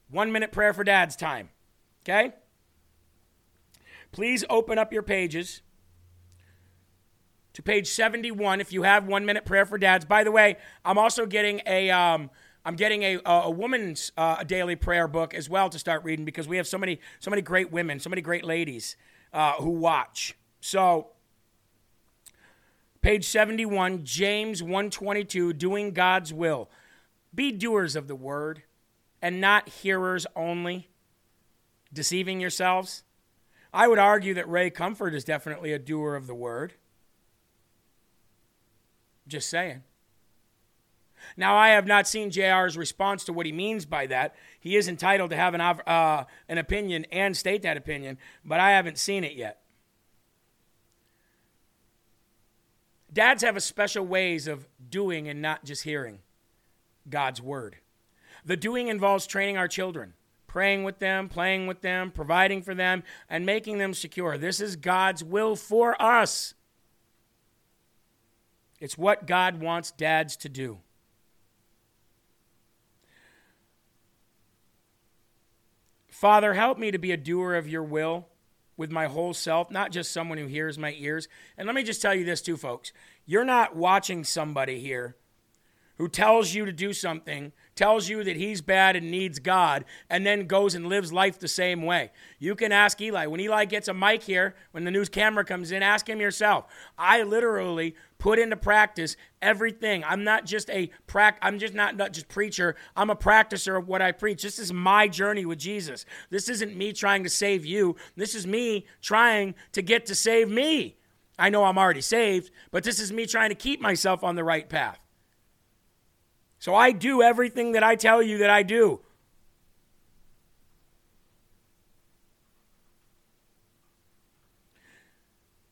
[0.08, 1.50] one minute prayer for dad's time.
[2.02, 2.32] Okay?
[4.12, 5.62] Please open up your pages
[7.54, 10.04] to page 71 if you have one minute prayer for dads.
[10.04, 12.30] By the way, I'm also getting a um,
[12.64, 16.46] I'm getting a, a woman's uh, daily prayer book as well to start reading because
[16.46, 18.96] we have so many so many great women, so many great ladies
[19.32, 20.36] uh, who watch.
[20.60, 21.08] So,
[23.00, 26.68] page 71, James 122, doing God's will.
[27.34, 28.62] Be doers of the word
[29.22, 30.88] and not hearers only,
[31.92, 33.04] deceiving yourselves.
[33.72, 36.74] I would argue that Ray Comfort is definitely a doer of the word.
[39.30, 39.84] Just saying.
[41.36, 44.34] Now, I have not seen JR's response to what he means by that.
[44.58, 48.72] He is entitled to have an, uh, an opinion and state that opinion, but I
[48.72, 49.60] haven't seen it yet.
[53.12, 56.18] Dads have a special ways of doing and not just hearing
[57.08, 57.76] God's word.
[58.44, 60.14] The doing involves training our children,
[60.48, 64.36] praying with them, playing with them, providing for them, and making them secure.
[64.36, 66.54] This is God's will for us.
[68.80, 70.78] It's what God wants dads to do.
[76.08, 78.26] Father, help me to be a doer of your will
[78.76, 81.28] with my whole self, not just someone who hears my ears.
[81.56, 82.92] And let me just tell you this, too, folks.
[83.26, 85.16] You're not watching somebody here
[85.98, 90.26] who tells you to do something, tells you that he's bad and needs God, and
[90.26, 92.10] then goes and lives life the same way.
[92.38, 93.24] You can ask Eli.
[93.24, 96.66] When Eli gets a mic here, when the news camera comes in, ask him yourself.
[96.98, 100.04] I literally put into practice everything.
[100.04, 102.76] I'm not just a prac I'm just not, not just preacher.
[102.94, 104.42] I'm a practicer of what I preach.
[104.42, 106.04] This is my journey with Jesus.
[106.28, 107.96] This isn't me trying to save you.
[108.14, 110.98] This is me trying to get to save me.
[111.38, 114.44] I know I'm already saved, but this is me trying to keep myself on the
[114.44, 115.00] right path.
[116.60, 119.00] So I do everything that I tell you that I do.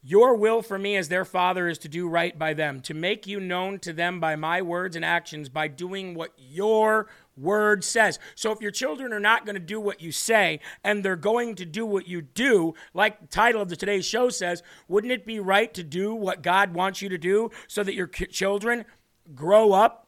[0.03, 3.27] Your will for me as their father is to do right by them, to make
[3.27, 8.19] you known to them by my words and actions, by doing what your word says.
[8.35, 11.57] So if your children are not going to do what you say and they're going
[11.57, 15.27] to do what you do, like the title of the today's show says, wouldn't it
[15.27, 18.87] be right to do what God wants you to do so that your children
[19.35, 20.08] grow up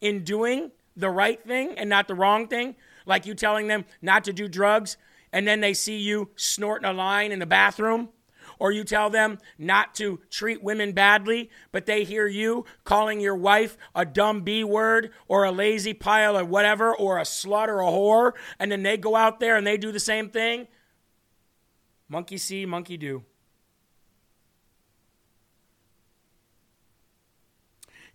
[0.00, 2.76] in doing the right thing and not the wrong thing?
[3.06, 4.96] Like you telling them not to do drugs
[5.32, 8.10] and then they see you snorting a line in the bathroom?
[8.58, 13.36] or you tell them not to treat women badly, but they hear you calling your
[13.36, 17.80] wife a dumb B word or a lazy pile or whatever, or a slut or
[17.80, 20.66] a whore, and then they go out there and they do the same thing.
[22.08, 23.24] Monkey see, monkey do.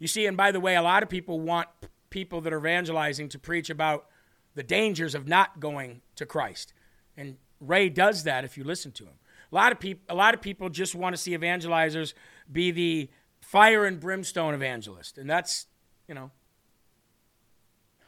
[0.03, 1.69] You see, and by the way, a lot of people want
[2.09, 4.07] people that are evangelizing to preach about
[4.53, 6.73] the dangers of not going to Christ.
[7.15, 9.13] And Ray does that if you listen to him.
[9.49, 12.15] A lot of people, a lot of people just want to see evangelizers
[12.51, 15.67] be the fire and brimstone evangelist, and that's,
[16.09, 16.31] you know,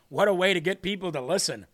[0.10, 1.66] what a way to get people to listen.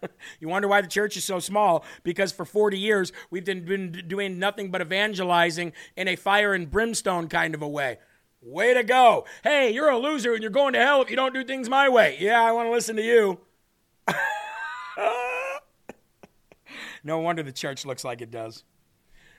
[0.40, 3.92] you wonder why the church is so small because for 40 years we've been, been
[4.08, 7.98] doing nothing but evangelizing in a fire and brimstone kind of a way.
[8.44, 9.24] Way to go.
[9.42, 11.88] Hey, you're a loser and you're going to hell if you don't do things my
[11.88, 12.18] way.
[12.20, 13.40] Yeah, I want to listen to you.
[17.04, 18.64] No wonder the church looks like it does.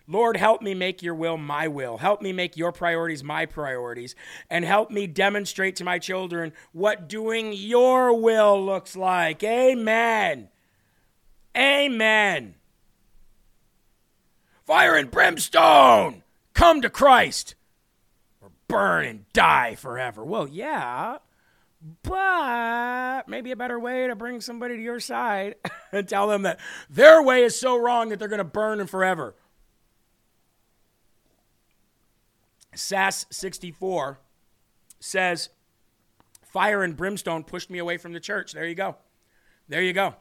[0.07, 1.97] Lord, help me make your will my will.
[1.97, 4.13] Help me make your priorities my priorities.
[4.51, 9.43] And help me demonstrate to my children what doing your will looks like.
[9.43, 10.49] Amen.
[11.57, 12.53] Amen.
[14.63, 16.21] Fire and brimstone,
[16.53, 17.55] come to Christ
[18.68, 20.24] burn and die forever.
[20.24, 21.18] Well, yeah,
[22.03, 25.55] but maybe a better way to bring somebody to your side
[25.91, 26.59] and tell them that
[26.89, 29.36] their way is so wrong that they're going to burn them forever.
[32.74, 34.20] Sass 64
[34.99, 35.49] says,
[36.43, 38.53] Fire and brimstone pushed me away from the church.
[38.53, 38.95] There you go.
[39.68, 40.16] There you go.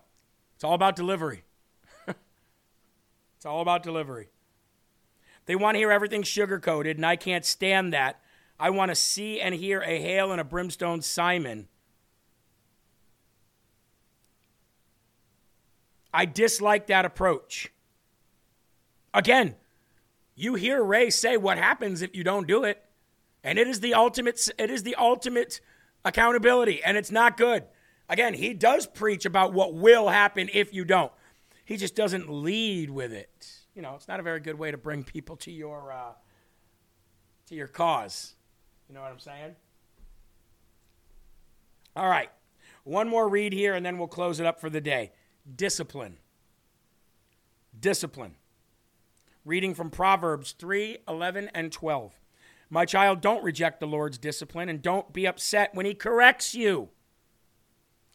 [0.57, 1.45] It's all about delivery.
[2.09, 4.29] it's all about delivery.
[5.47, 8.21] They want to hear everything sugar coated, and I can't stand that.
[8.59, 11.69] I want to see and hear a hail and a brimstone Simon.
[16.13, 17.73] I dislike that approach.
[19.13, 19.57] Again,
[20.37, 22.83] you hear Ray say what happens if you don't do it.
[23.43, 25.61] And it is the ultimate it is the ultimate
[26.05, 27.65] accountability and it's not good.
[28.09, 31.13] Again, he does preach about what will happen if you don't.
[31.65, 33.49] He just doesn't lead with it.
[33.75, 36.13] You know, it's not a very good way to bring people to your uh,
[37.47, 38.35] to your cause.
[38.89, 39.55] You know what I'm saying?
[41.97, 42.31] All right.
[42.85, 45.13] One more read here, and then we'll close it up for the day.
[45.57, 46.19] Discipline.
[47.79, 48.37] Discipline.
[49.45, 52.19] Reading from Proverbs 3 11 and 12.
[52.71, 56.89] My child, don't reject the Lord's discipline and don't be upset when he corrects you.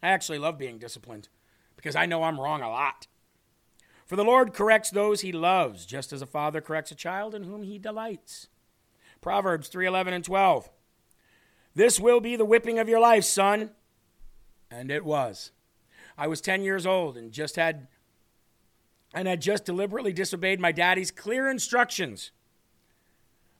[0.01, 1.30] I actually love being disciplined
[1.76, 3.07] because I know I'm wrong a lot.
[4.05, 7.43] For the Lord corrects those he loves, just as a father corrects a child in
[7.43, 8.47] whom he delights.
[9.22, 10.70] Proverbs 3:11 and 12.
[11.76, 13.72] This will be the whipping of your life, son.
[14.72, 15.51] And it was.
[16.17, 17.88] I was 10 years old and just had
[19.13, 22.32] and had just deliberately disobeyed my daddy's clear instructions.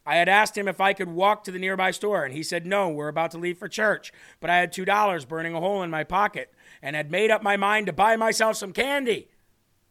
[0.05, 2.66] I had asked him if I could walk to the nearby store, and he said,
[2.66, 4.12] No, we're about to leave for church.
[4.39, 6.51] But I had $2 burning a hole in my pocket
[6.82, 9.30] and had made up my mind to buy myself some candy.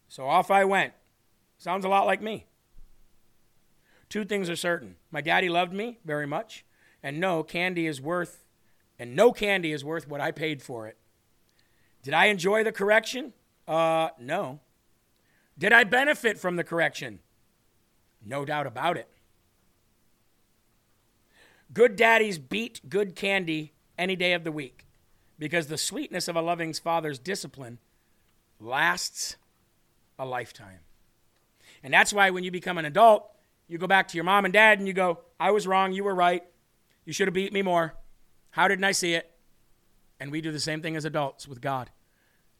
[0.07, 0.93] So off I went.
[1.57, 2.47] Sounds a lot like me.
[4.09, 4.95] Two things are certain.
[5.11, 6.65] My daddy loved me very much,
[7.01, 8.43] and no candy is worth
[8.99, 10.97] and no candy is worth what I paid for it.
[12.03, 13.33] Did I enjoy the correction?
[13.67, 14.59] Uh, no.
[15.57, 17.19] Did I benefit from the correction?
[18.25, 19.07] No doubt about it.
[21.73, 24.85] Good daddies beat good candy any day of the week
[25.37, 27.79] because the sweetness of a loving father's discipline
[28.59, 29.37] lasts
[30.17, 30.79] a lifetime.
[31.83, 33.29] And that's why when you become an adult,
[33.69, 36.03] you go back to your mom and dad and you go, I was wrong, you
[36.03, 36.43] were right.
[37.05, 37.93] You should have beat me more.
[38.49, 39.29] How didn't I see it?
[40.19, 41.91] And we do the same thing as adults with God.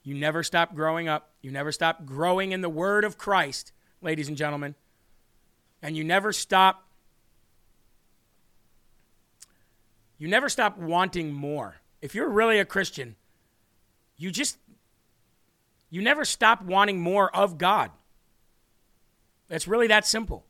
[0.03, 1.32] You never stop growing up.
[1.41, 4.76] You never stop growing in the Word of Christ, ladies and gentlemen.
[5.82, 6.88] And you never stop.
[10.20, 11.78] You never stop wanting more.
[12.01, 13.16] If you're really a Christian,
[14.16, 14.57] you just,
[15.89, 17.89] you never stop wanting more of God.
[19.49, 20.45] It's really that simple.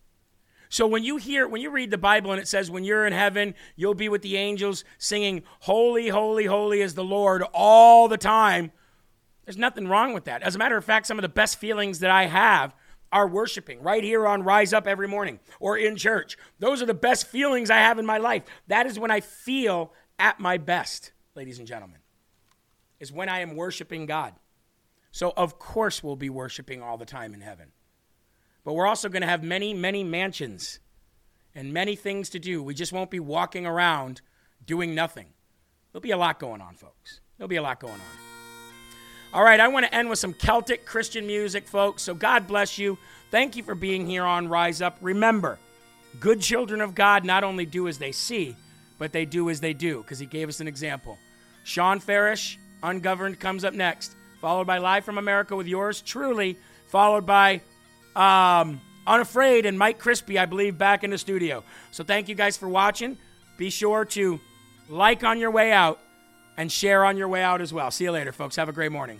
[0.70, 3.14] So when you hear, when you read the Bible and it says, when you're in
[3.14, 8.18] heaven, you'll be with the angels singing, Holy, holy, holy is the Lord all the
[8.18, 8.72] time,
[9.46, 10.44] there's nothing wrong with that.
[10.44, 12.76] As a matter of fact, some of the best feelings that I have
[13.12, 16.38] are worshiping right here on Rise Up every morning or in church.
[16.60, 18.44] Those are the best feelings I have in my life.
[18.68, 21.98] That is when I feel at my best, ladies and gentlemen,
[23.00, 24.36] is when I am worshiping God.
[25.12, 27.72] So, of course, we'll be worshiping all the time in heaven.
[28.64, 30.80] But we're also going to have many, many mansions
[31.56, 32.62] and many things to do.
[32.62, 34.22] We just won't be walking around
[34.66, 35.28] doing nothing.
[35.92, 37.22] There'll be a lot going on, folks.
[37.38, 38.00] There'll be a lot going on.
[39.34, 42.04] All right, I want to end with some Celtic Christian music, folks.
[42.04, 42.98] So God bless you.
[43.32, 44.98] Thank you for being here on Rise Up.
[45.02, 45.60] Remember,
[46.20, 48.56] good children of God not only do as they see,
[48.98, 51.18] but they do as they do, because He gave us an example.
[51.64, 56.58] Sean Farish, Ungoverned, comes up next, followed by Live from America with yours truly,
[56.88, 57.62] followed by
[58.16, 61.64] um, Unafraid and Mike Crispi, I believe, back in the studio.
[61.92, 63.18] So thank you guys for watching.
[63.58, 64.40] Be sure to
[64.88, 66.00] like on your way out
[66.58, 67.92] and share on your way out as well.
[67.92, 68.56] See you later, folks.
[68.56, 69.20] Have a great morning.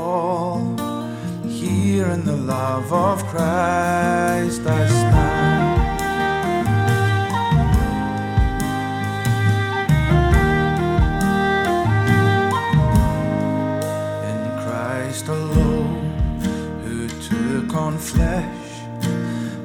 [1.45, 5.91] Here in the love of Christ I stand.
[14.31, 16.11] In Christ alone,
[16.83, 18.71] who took on flesh,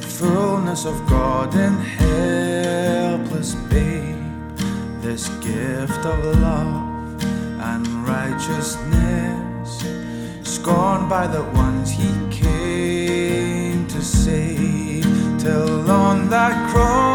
[0.01, 4.23] fullness of God in helpless babe,
[5.01, 7.25] this gift of love
[7.71, 9.36] and righteousness,
[10.67, 15.05] scorned by the ones he came to save,
[15.39, 17.06] till on that cross